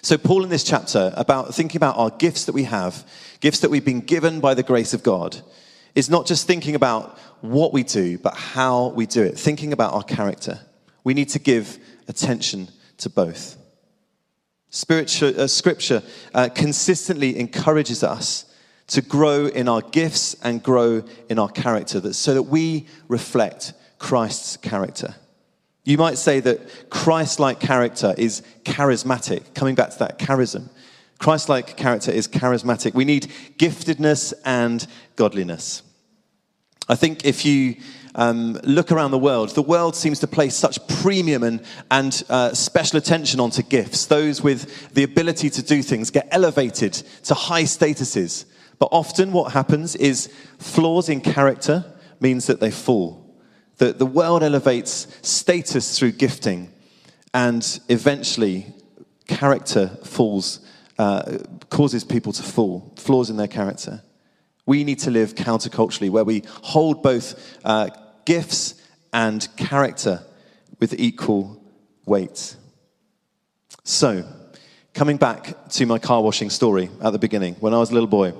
So, 0.02 0.16
Paul 0.16 0.44
in 0.44 0.50
this 0.50 0.64
chapter, 0.64 1.12
about 1.16 1.54
thinking 1.54 1.76
about 1.76 1.98
our 1.98 2.10
gifts 2.10 2.46
that 2.46 2.52
we 2.52 2.64
have, 2.64 3.06
gifts 3.40 3.60
that 3.60 3.70
we've 3.70 3.84
been 3.84 4.00
given 4.00 4.40
by 4.40 4.54
the 4.54 4.62
grace 4.62 4.94
of 4.94 5.02
God, 5.02 5.40
is 5.94 6.08
not 6.08 6.26
just 6.26 6.46
thinking 6.46 6.74
about 6.74 7.18
what 7.40 7.72
we 7.72 7.82
do, 7.82 8.18
but 8.18 8.34
how 8.34 8.88
we 8.88 9.06
do 9.06 9.22
it, 9.22 9.38
thinking 9.38 9.72
about 9.72 9.92
our 9.92 10.02
character. 10.02 10.60
We 11.04 11.14
need 11.14 11.28
to 11.30 11.38
give 11.38 11.78
attention 12.08 12.68
to 12.98 13.10
both. 13.10 13.56
Spiritual, 14.70 15.40
uh, 15.40 15.46
scripture 15.46 16.02
uh, 16.32 16.48
consistently 16.48 17.38
encourages 17.38 18.02
us 18.02 18.44
to 18.90 19.00
grow 19.00 19.46
in 19.46 19.68
our 19.68 19.82
gifts 19.82 20.34
and 20.42 20.62
grow 20.62 21.02
in 21.28 21.38
our 21.38 21.48
character 21.48 22.00
that, 22.00 22.14
so 22.14 22.34
that 22.34 22.42
we 22.44 22.86
reflect 23.08 23.72
Christ's 23.98 24.56
character. 24.56 25.14
You 25.84 25.96
might 25.96 26.18
say 26.18 26.40
that 26.40 26.90
Christ 26.90 27.40
like 27.40 27.60
character 27.60 28.14
is 28.18 28.42
charismatic, 28.64 29.54
coming 29.54 29.74
back 29.74 29.90
to 29.90 29.98
that 30.00 30.18
charism. 30.18 30.68
Christ 31.18 31.48
like 31.48 31.76
character 31.76 32.10
is 32.10 32.26
charismatic. 32.26 32.94
We 32.94 33.04
need 33.04 33.30
giftedness 33.58 34.34
and 34.44 34.86
godliness. 35.16 35.82
I 36.88 36.96
think 36.96 37.24
if 37.24 37.44
you 37.44 37.76
um, 38.16 38.58
look 38.64 38.90
around 38.90 39.12
the 39.12 39.18
world, 39.18 39.50
the 39.50 39.62
world 39.62 39.94
seems 39.94 40.18
to 40.20 40.26
place 40.26 40.56
such 40.56 40.84
premium 40.88 41.44
and, 41.44 41.62
and 41.90 42.22
uh, 42.28 42.54
special 42.54 42.98
attention 42.98 43.38
onto 43.38 43.62
gifts. 43.62 44.06
Those 44.06 44.42
with 44.42 44.92
the 44.94 45.04
ability 45.04 45.50
to 45.50 45.62
do 45.62 45.82
things 45.82 46.10
get 46.10 46.26
elevated 46.32 46.94
to 46.94 47.34
high 47.34 47.62
statuses. 47.62 48.46
But 48.80 48.88
often 48.92 49.30
what 49.30 49.52
happens 49.52 49.94
is 49.94 50.32
flaws 50.58 51.08
in 51.08 51.20
character 51.20 51.84
means 52.18 52.46
that 52.46 52.60
they 52.60 52.70
fall. 52.72 53.36
The, 53.76 53.92
the 53.92 54.06
world 54.06 54.42
elevates 54.42 55.06
status 55.22 55.96
through 55.96 56.12
gifting, 56.12 56.72
and 57.32 57.80
eventually 57.88 58.66
character 59.28 59.88
falls, 60.02 60.60
uh, 60.98 61.38
causes 61.68 62.04
people 62.04 62.32
to 62.32 62.42
fall, 62.42 62.92
flaws 62.96 63.30
in 63.30 63.36
their 63.36 63.48
character. 63.48 64.02
We 64.64 64.82
need 64.82 64.98
to 65.00 65.10
live 65.10 65.34
counterculturally, 65.34 66.10
where 66.10 66.24
we 66.24 66.42
hold 66.62 67.02
both 67.02 67.58
uh, 67.64 67.90
gifts 68.24 68.74
and 69.12 69.46
character 69.56 70.22
with 70.78 70.98
equal 70.98 71.62
weight. 72.06 72.56
So, 73.84 74.24
coming 74.94 75.18
back 75.18 75.68
to 75.70 75.86
my 75.86 75.98
car 75.98 76.22
washing 76.22 76.48
story 76.48 76.88
at 77.02 77.10
the 77.10 77.18
beginning, 77.18 77.56
when 77.56 77.74
I 77.74 77.78
was 77.78 77.90
a 77.90 77.94
little 77.94 78.08
boy, 78.08 78.32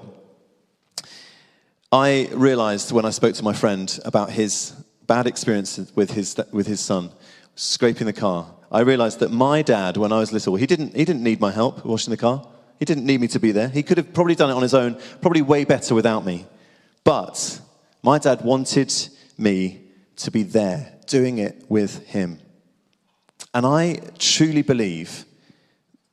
I 1.92 2.28
realized 2.32 2.92
when 2.92 3.04
I 3.04 3.10
spoke 3.10 3.34
to 3.34 3.42
my 3.42 3.52
friend 3.52 3.98
about 4.04 4.30
his 4.30 4.70
bad 5.08 5.26
experience 5.26 5.76
with 5.96 6.12
his, 6.12 6.36
with 6.52 6.68
his 6.68 6.78
son 6.78 7.10
scraping 7.56 8.06
the 8.06 8.12
car, 8.12 8.46
I 8.70 8.82
realized 8.82 9.18
that 9.18 9.32
my 9.32 9.62
dad, 9.62 9.96
when 9.96 10.12
I 10.12 10.20
was 10.20 10.32
little, 10.32 10.54
he 10.54 10.66
didn't, 10.66 10.94
he 10.94 11.04
didn't 11.04 11.24
need 11.24 11.40
my 11.40 11.50
help 11.50 11.84
washing 11.84 12.12
the 12.12 12.16
car. 12.16 12.46
He 12.78 12.84
didn't 12.84 13.06
need 13.06 13.20
me 13.20 13.26
to 13.28 13.40
be 13.40 13.50
there. 13.50 13.68
He 13.68 13.82
could 13.82 13.96
have 13.96 14.14
probably 14.14 14.36
done 14.36 14.50
it 14.50 14.52
on 14.52 14.62
his 14.62 14.72
own, 14.72 15.00
probably 15.20 15.42
way 15.42 15.64
better 15.64 15.96
without 15.96 16.24
me. 16.24 16.46
But 17.02 17.60
my 18.04 18.18
dad 18.18 18.42
wanted 18.42 18.94
me 19.36 19.80
to 20.18 20.30
be 20.30 20.44
there, 20.44 20.92
doing 21.08 21.38
it 21.38 21.64
with 21.68 22.06
him. 22.06 22.38
And 23.52 23.66
I 23.66 23.98
truly 24.16 24.62
believe 24.62 25.24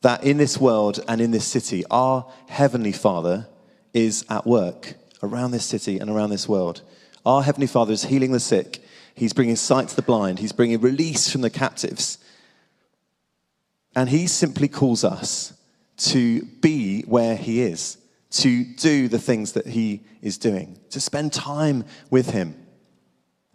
that 0.02 0.24
in 0.24 0.38
this 0.38 0.58
world 0.58 1.02
and 1.08 1.22
in 1.22 1.30
this 1.30 1.46
city, 1.46 1.84
our 1.92 2.26
Heavenly 2.48 2.94
Father 2.94 3.48
is 3.94 4.26
at 4.28 4.48
work 4.48 4.96
around 5.24 5.52
this 5.52 5.66
city 5.66 6.00
and 6.00 6.10
around 6.10 6.30
this 6.30 6.48
world. 6.48 6.82
Our 7.26 7.44
Heavenly 7.44 7.68
Father 7.68 7.94
is 7.94 8.06
healing 8.06 8.32
the 8.32 8.40
sick, 8.40 8.84
He's 9.14 9.34
bringing 9.34 9.56
sight 9.56 9.88
to 9.90 9.96
the 9.96 10.02
blind, 10.02 10.40
He's 10.40 10.52
bringing 10.52 10.80
release 10.80 11.32
from 11.32 11.42
the 11.42 11.50
captives. 11.50 12.20
And 13.96 14.10
He 14.10 14.28
simply 14.28 14.68
calls 14.68 15.04
us 15.04 15.54
to 15.98 16.44
be 16.44 17.02
where 17.02 17.36
He 17.36 17.62
is, 17.62 17.98
to 18.32 18.64
do 18.64 19.08
the 19.08 19.20
things 19.20 19.54
that 19.54 19.68
He 19.68 20.02
is 20.22 20.38
doing, 20.38 20.80
to 20.92 21.02
spend 21.02 21.34
time 21.34 21.84
with 22.10 22.30
Him, 22.30 22.56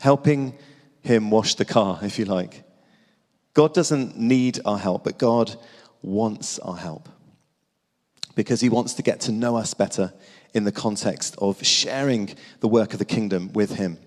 helping 0.01 0.59
Him 1.03 1.31
wash 1.31 1.55
the 1.55 1.65
car, 1.65 2.01
if 2.03 2.19
you 2.19 2.25
like. 2.25 2.65
God 3.55 3.73
doesn't 3.73 4.19
need 4.19 4.59
our 4.65 4.79
help, 4.79 5.05
but 5.05 5.19
God 5.19 5.55
wants 6.03 6.59
our 6.59 6.77
help 6.77 7.09
because 8.35 8.61
He 8.61 8.69
wants 8.69 8.95
to 8.95 9.03
get 9.03 9.21
to 9.21 9.33
know 9.33 9.57
us 9.57 9.75
better 9.75 10.13
in 10.55 10.65
the 10.65 10.73
context 10.73 11.35
of 11.39 11.65
sharing 11.65 12.35
the 12.61 12.69
work 12.69 12.93
of 12.93 12.99
the 12.99 13.05
kingdom 13.05 13.53
with 13.53 13.77
Him. 13.77 13.99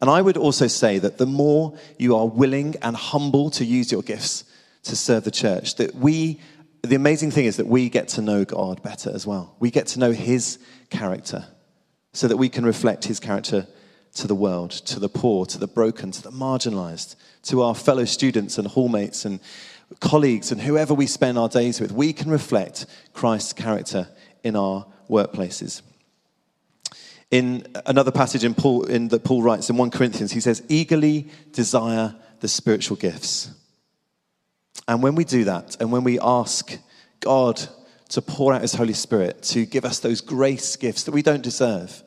And 0.00 0.10
I 0.10 0.20
would 0.20 0.36
also 0.36 0.66
say 0.66 0.98
that 0.98 1.18
the 1.18 1.26
more 1.26 1.76
you 1.98 2.16
are 2.16 2.26
willing 2.26 2.76
and 2.82 2.96
humble 2.96 3.50
to 3.50 3.64
use 3.64 3.90
your 3.90 4.02
gifts 4.02 4.44
to 4.84 4.94
serve 4.94 5.24
the 5.24 5.30
church, 5.30 5.76
that 5.76 5.94
we 5.94 6.40
the 6.82 6.94
amazing 6.94 7.32
thing 7.32 7.46
is 7.46 7.56
that 7.56 7.66
we 7.66 7.88
get 7.88 8.08
to 8.08 8.22
know 8.22 8.44
God 8.44 8.82
better 8.82 9.10
as 9.12 9.26
well. 9.26 9.56
We 9.58 9.70
get 9.70 9.88
to 9.88 9.98
know 9.98 10.12
His 10.12 10.58
character 10.90 11.44
so 12.12 12.28
that 12.28 12.36
we 12.36 12.48
can 12.48 12.64
reflect 12.64 13.04
His 13.04 13.18
character 13.18 13.66
to 14.14 14.26
the 14.26 14.34
world, 14.34 14.70
to 14.70 15.00
the 15.00 15.08
poor, 15.08 15.46
to 15.46 15.58
the 15.58 15.66
broken, 15.66 16.10
to 16.10 16.22
the 16.22 16.30
marginalized, 16.30 17.16
to 17.44 17.62
our 17.62 17.74
fellow 17.74 18.04
students 18.04 18.56
and 18.58 18.68
hallmates 18.68 19.24
and 19.24 19.40
colleagues 20.00 20.52
and 20.52 20.60
whoever 20.60 20.94
we 20.94 21.06
spend 21.06 21.38
our 21.38 21.48
days 21.48 21.80
with. 21.80 21.92
We 21.92 22.12
can 22.12 22.30
reflect 22.30 22.86
Christ's 23.12 23.52
character 23.52 24.08
in 24.42 24.56
our 24.56 24.86
workplaces. 25.08 25.82
In 27.30 27.66
another 27.86 28.12
passage 28.12 28.44
in, 28.44 28.54
Paul, 28.54 28.84
in 28.84 29.08
that 29.08 29.24
Paul 29.24 29.42
writes 29.42 29.68
in 29.68 29.76
1 29.76 29.90
Corinthians, 29.90 30.32
he 30.32 30.40
says, 30.40 30.62
eagerly 30.68 31.28
desire 31.52 32.14
the 32.40 32.48
spiritual 32.48 32.96
gifts 32.96 33.50
and 34.88 35.02
when 35.02 35.14
we 35.14 35.24
do 35.24 35.44
that, 35.44 35.76
and 35.80 35.90
when 35.90 36.04
we 36.04 36.20
ask 36.20 36.78
God 37.20 37.60
to 38.10 38.22
pour 38.22 38.52
out 38.52 38.62
His 38.62 38.74
Holy 38.74 38.92
Spirit 38.92 39.42
to 39.44 39.66
give 39.66 39.84
us 39.84 39.98
those 39.98 40.20
grace 40.20 40.76
gifts 40.76 41.04
that 41.04 41.12
we 41.12 41.22
don't 41.22 41.42
deserve, 41.42 42.02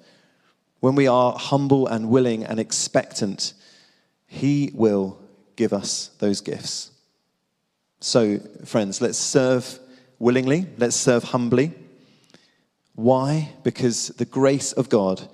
when 0.80 0.96
we 0.96 1.08
are 1.08 1.34
humble 1.34 1.88
and 1.88 2.10
willing 2.10 2.46
and 2.46 2.60
expectant, 2.60 3.54
He 4.28 4.72
will 4.74 5.22
give 5.58 5.74
us 5.74 6.12
those 6.20 6.40
gifts. 6.40 6.92
So, 8.02 8.40
friends, 8.64 9.02
let's 9.02 9.18
serve 9.18 9.78
willingly, 10.20 10.68
let's 10.78 10.96
serve 10.96 11.26
humbly. 11.26 11.74
Why? 12.96 13.52
Because 13.64 14.10
the 14.10 14.26
grace 14.26 14.72
of 14.72 14.90
God 14.90 15.28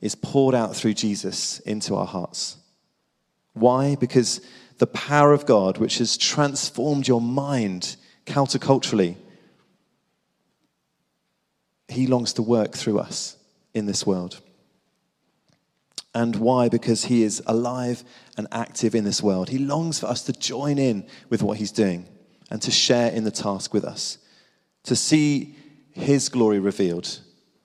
is 0.00 0.14
poured 0.14 0.54
out 0.54 0.76
through 0.76 0.94
Jesus 0.94 1.60
into 1.60 1.94
our 1.96 2.06
hearts. 2.06 2.56
Why? 3.54 3.96
Because 3.96 4.40
the 4.78 4.86
power 4.86 5.32
of 5.32 5.46
God, 5.46 5.78
which 5.78 5.98
has 5.98 6.16
transformed 6.16 7.06
your 7.08 7.20
mind 7.20 7.96
counterculturally, 8.24 9.16
He 11.88 12.06
longs 12.06 12.32
to 12.34 12.42
work 12.42 12.74
through 12.74 13.00
us 13.00 13.36
in 13.74 13.86
this 13.86 14.06
world. 14.06 14.40
And 16.14 16.36
why? 16.36 16.68
Because 16.68 17.04
He 17.04 17.24
is 17.24 17.42
alive 17.46 18.04
and 18.36 18.46
active 18.52 18.94
in 18.94 19.04
this 19.04 19.22
world. 19.22 19.48
He 19.48 19.58
longs 19.58 19.98
for 19.98 20.06
us 20.06 20.22
to 20.24 20.32
join 20.32 20.78
in 20.78 21.06
with 21.28 21.42
what 21.42 21.58
He's 21.58 21.72
doing 21.72 22.08
and 22.52 22.60
to 22.60 22.70
share 22.70 23.10
in 23.10 23.24
the 23.24 23.30
task 23.30 23.72
with 23.72 23.82
us, 23.82 24.18
to 24.84 24.94
see 24.94 25.56
His 25.92 26.28
glory 26.28 26.60
revealed, 26.60 27.18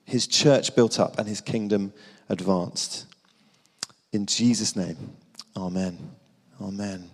his 0.08 0.26
church 0.26 0.74
built 0.74 0.98
up, 0.98 1.18
and 1.18 1.28
his 1.28 1.42
kingdom 1.42 1.92
advanced. 2.30 3.04
In 4.10 4.24
Jesus' 4.24 4.74
name, 4.74 4.96
amen. 5.54 6.12
Amen. 6.62 7.10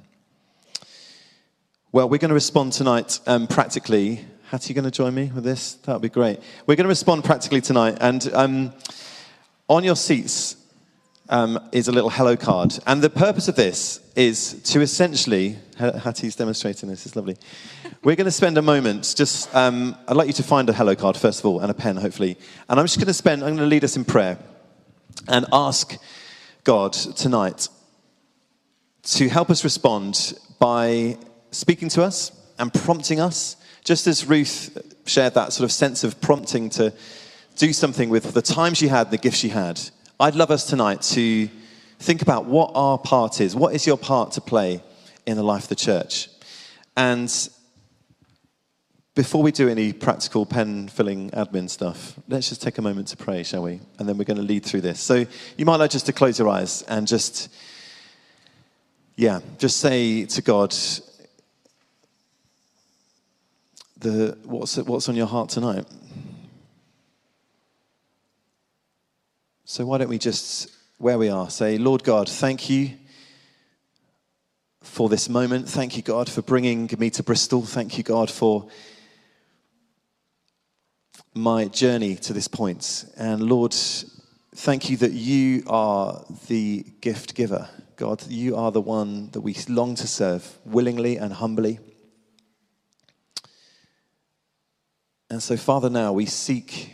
Well, 1.91 2.09
we're 2.09 2.19
going 2.19 2.29
to 2.29 2.35
respond 2.35 2.73
tonight 2.73 3.19
um, 3.27 3.49
practically. 3.49 4.25
Hattie, 4.45 4.69
you 4.69 4.75
going 4.77 4.85
to 4.85 4.93
join 4.93 5.13
me 5.13 5.33
with 5.35 5.43
this? 5.43 5.75
That 5.75 5.95
would 5.95 6.03
be 6.03 6.09
great. 6.09 6.39
We're 6.69 6.77
going 6.77 6.85
to 6.85 6.89
respond 6.89 7.25
practically 7.25 7.61
tonight. 7.61 7.99
And 8.01 8.33
um, 8.33 8.73
on 9.69 9.83
your 9.83 9.97
seats 9.97 10.55
um, 11.29 11.59
is 11.73 11.89
a 11.89 11.93
little 11.93 12.11
hello 12.11 12.37
card. 12.37 12.79
And 12.87 13.03
the 13.03 13.11
purpose 13.11 13.49
of 13.49 13.57
this 13.57 14.01
is 14.15 14.61
to 14.65 14.81
essentially, 14.81 15.57
Hattie's 15.79 16.37
demonstrating 16.37 16.89
this, 16.89 17.07
it's 17.07 17.17
lovely. 17.17 17.37
We're 18.03 18.17
going 18.17 18.27
to 18.27 18.31
spend 18.31 18.59
a 18.59 18.63
moment 18.63 19.15
just, 19.17 19.55
um, 19.55 19.97
I'd 20.07 20.17
like 20.17 20.27
you 20.27 20.33
to 20.35 20.43
find 20.43 20.69
a 20.69 20.73
hello 20.73 20.95
card 20.95 21.17
first 21.17 21.41
of 21.41 21.47
all, 21.47 21.61
and 21.61 21.71
a 21.71 21.75
pen 21.75 21.97
hopefully. 21.97 22.37
And 22.69 22.79
I'm 22.79 22.87
just 22.87 22.99
going 22.99 23.07
to 23.07 23.15
spend, 23.15 23.43
I'm 23.43 23.57
going 23.57 23.59
to 23.59 23.67
lead 23.67 23.85
us 23.85 23.97
in 23.97 24.05
prayer 24.05 24.39
and 25.29 25.47
ask 25.53 25.97
God 26.65 26.93
tonight 26.93 27.69
to 29.05 29.29
help 29.29 29.51
us 29.51 29.65
respond 29.65 30.35
by 30.59 31.19
speaking 31.51 31.89
to 31.91 32.03
us 32.03 32.33
and 32.59 32.73
prompting 32.73 33.21
us, 33.21 33.57
just 33.85 34.07
as 34.07 34.27
Ruth 34.27 34.79
shared 35.07 35.35
that 35.35 35.53
sort 35.53 35.65
of 35.65 35.73
sense 35.73 36.05
of 36.05 36.21
prompting 36.21 36.71
to 36.71 36.93
do 37.57 37.73
something 37.73 38.09
with 38.09 38.33
the 38.33 38.43
time 38.43 38.75
she 38.75 38.89
had, 38.89 39.11
the 39.11 39.19
gift 39.19 39.37
she 39.37 39.51
had. 39.51 39.81
I'd 40.20 40.37
love 40.37 40.53
us 40.53 40.64
tonight 40.64 41.03
to 41.03 41.48
think 41.98 42.22
about 42.22 42.44
what 42.44 42.70
our 42.77 42.96
part 42.96 43.40
is. 43.40 43.57
What 43.57 43.74
is 43.74 43.85
your 43.85 43.98
part 43.98 44.31
to 44.33 44.40
play 44.40 44.81
in 45.27 45.37
the 45.37 45.42
life 45.42 45.64
of 45.64 45.68
the 45.70 45.74
church? 45.74 46.29
And 46.96 47.29
before 49.16 49.42
we 49.42 49.50
do 49.50 49.68
any 49.68 49.92
practical 49.92 50.46
pen 50.46 50.87
filling 50.87 51.31
admin 51.31 51.68
stuff, 51.68 52.14
let's 52.29 52.48
just 52.48 52.62
take 52.62 52.79
a 52.79 52.83
moment 52.83 53.09
to 53.09 53.16
pray, 53.16 53.42
shall 53.42 53.64
we? 53.64 53.81
And 53.98 54.09
then 54.09 54.16
we're 54.16 54.24
going 54.24 54.37
to 54.37 54.44
lead 54.44 54.64
through 54.64 54.83
this. 54.83 55.00
So 55.00 55.27
you 55.57 55.64
might 55.64 55.77
like 55.77 55.90
just 55.90 56.07
to 56.07 56.12
close 56.12 56.38
your 56.38 56.48
eyes 56.48 56.83
and 56.83 57.09
just, 57.09 57.53
yeah, 59.16 59.40
just 59.59 59.79
say 59.79 60.27
to 60.27 60.42
God, 60.42 60.72
the, 63.98 64.38
what's, 64.44 64.77
what's 64.77 65.09
on 65.09 65.16
your 65.16 65.27
heart 65.27 65.48
tonight? 65.48 65.87
So 69.66 69.87
why 69.87 69.96
don't 69.96 70.11
we 70.11 70.18
just, 70.18 70.70
where 70.98 71.16
we 71.16 71.31
are, 71.31 71.48
say, 71.48 71.79
Lord 71.79 72.05
God, 72.05 72.29
thank 72.29 72.68
you 72.68 72.90
for 74.83 75.09
this 75.09 75.31
moment. 75.31 75.66
Thank 75.66 75.96
you, 75.96 76.03
God, 76.03 76.29
for 76.29 76.42
bringing 76.42 76.90
me 76.98 77.09
to 77.09 77.22
Bristol. 77.22 77.62
Thank 77.62 77.96
you, 77.96 78.05
God, 78.05 78.31
for 78.31 78.68
my 81.33 81.64
journey 81.64 82.14
to 82.16 82.35
this 82.35 82.46
point. 82.46 83.07
And 83.16 83.42
Lord, 83.44 83.74
thank 84.55 84.90
you 84.90 84.98
that 84.98 85.12
you 85.12 85.62
are 85.66 86.22
the 86.48 86.85
gift 87.00 87.35
giver. 87.35 87.66
God, 87.96 88.22
you 88.29 88.57
are 88.57 88.70
the 88.70 88.83
one 88.83 89.31
that 89.31 89.40
we 89.40 89.57
long 89.66 89.94
to 89.94 90.07
serve 90.07 90.59
willingly 90.66 91.16
and 91.16 91.33
humbly. 91.33 91.79
And 95.31 95.42
so, 95.42 95.57
Father, 95.57 95.88
now 95.88 96.12
we 96.12 96.27
seek 96.27 96.90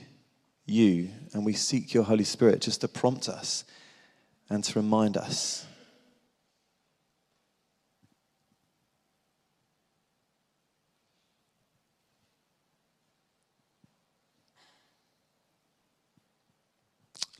you 0.66 1.08
and 1.32 1.44
we 1.44 1.52
seek 1.52 1.94
your 1.94 2.04
Holy 2.04 2.24
Spirit 2.24 2.60
just 2.60 2.80
to 2.80 2.88
prompt 2.88 3.28
us 3.28 3.64
and 4.48 4.64
to 4.64 4.78
remind 4.78 5.16
us 5.16 5.66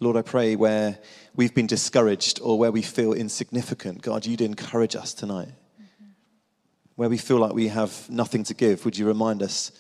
Lord, 0.03 0.17
I 0.17 0.23
pray 0.23 0.57
where 0.57 0.99
we've 1.37 1.55
been 1.55 1.67
discouraged 1.67 2.41
or 2.43 2.59
where 2.59 2.73
we 2.73 2.81
feel 2.81 3.13
insignificant, 3.13 4.01
God, 4.01 4.25
you'd 4.25 4.41
encourage 4.41 4.97
us 4.97 5.13
tonight. 5.13 5.49
Mm-hmm. 5.49 6.05
Where 6.97 7.11
we 7.11 7.19
feel 7.19 7.37
like 7.37 7.53
we 7.53 7.69
have 7.69 8.09
nothing 8.09 8.43
to 8.45 8.55
give, 8.55 8.87
would 8.87 8.97
you 8.97 9.07
remind 9.07 9.43
us 9.43 9.73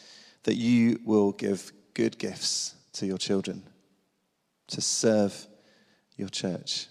that 0.42 0.56
you 0.56 1.00
will 1.06 1.32
give 1.32 1.72
good 1.94 2.18
gifts 2.18 2.74
to 2.92 3.06
your 3.06 3.16
children 3.16 3.62
to 4.70 4.80
serve 4.80 5.46
your 6.16 6.28
church? 6.28 6.86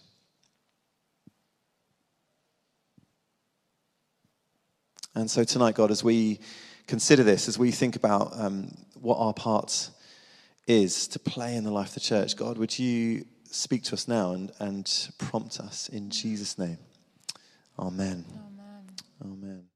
And 5.16 5.30
so 5.30 5.44
tonight, 5.44 5.76
God, 5.76 5.92
as 5.92 6.04
we 6.04 6.40
consider 6.88 7.24
this, 7.24 7.48
as 7.48 7.58
we 7.58 7.72
think 7.72 7.96
about 7.96 8.32
um, 8.40 8.76
what 8.96 9.18
our 9.18 9.34
part 9.34 9.90
is 10.68 11.08
to 11.10 11.20
play 11.20 11.56
in 11.56 11.64
the 11.64 11.72
life 11.72 11.90
of 11.90 11.94
the 11.96 12.00
church. 12.00 12.36
God, 12.36 12.58
would 12.58 12.78
you 12.78 13.26
speak 13.52 13.84
to 13.86 13.94
us 13.94 14.08
now 14.08 14.34
and, 14.34 14.52
and 14.60 15.10
prompt 15.18 15.60
us 15.60 15.90
in 15.90 16.10
Jesus' 16.10 16.58
name? 16.58 16.78
Amen. 17.78 18.24
Amen. 18.30 18.86
Amen. 19.24 19.69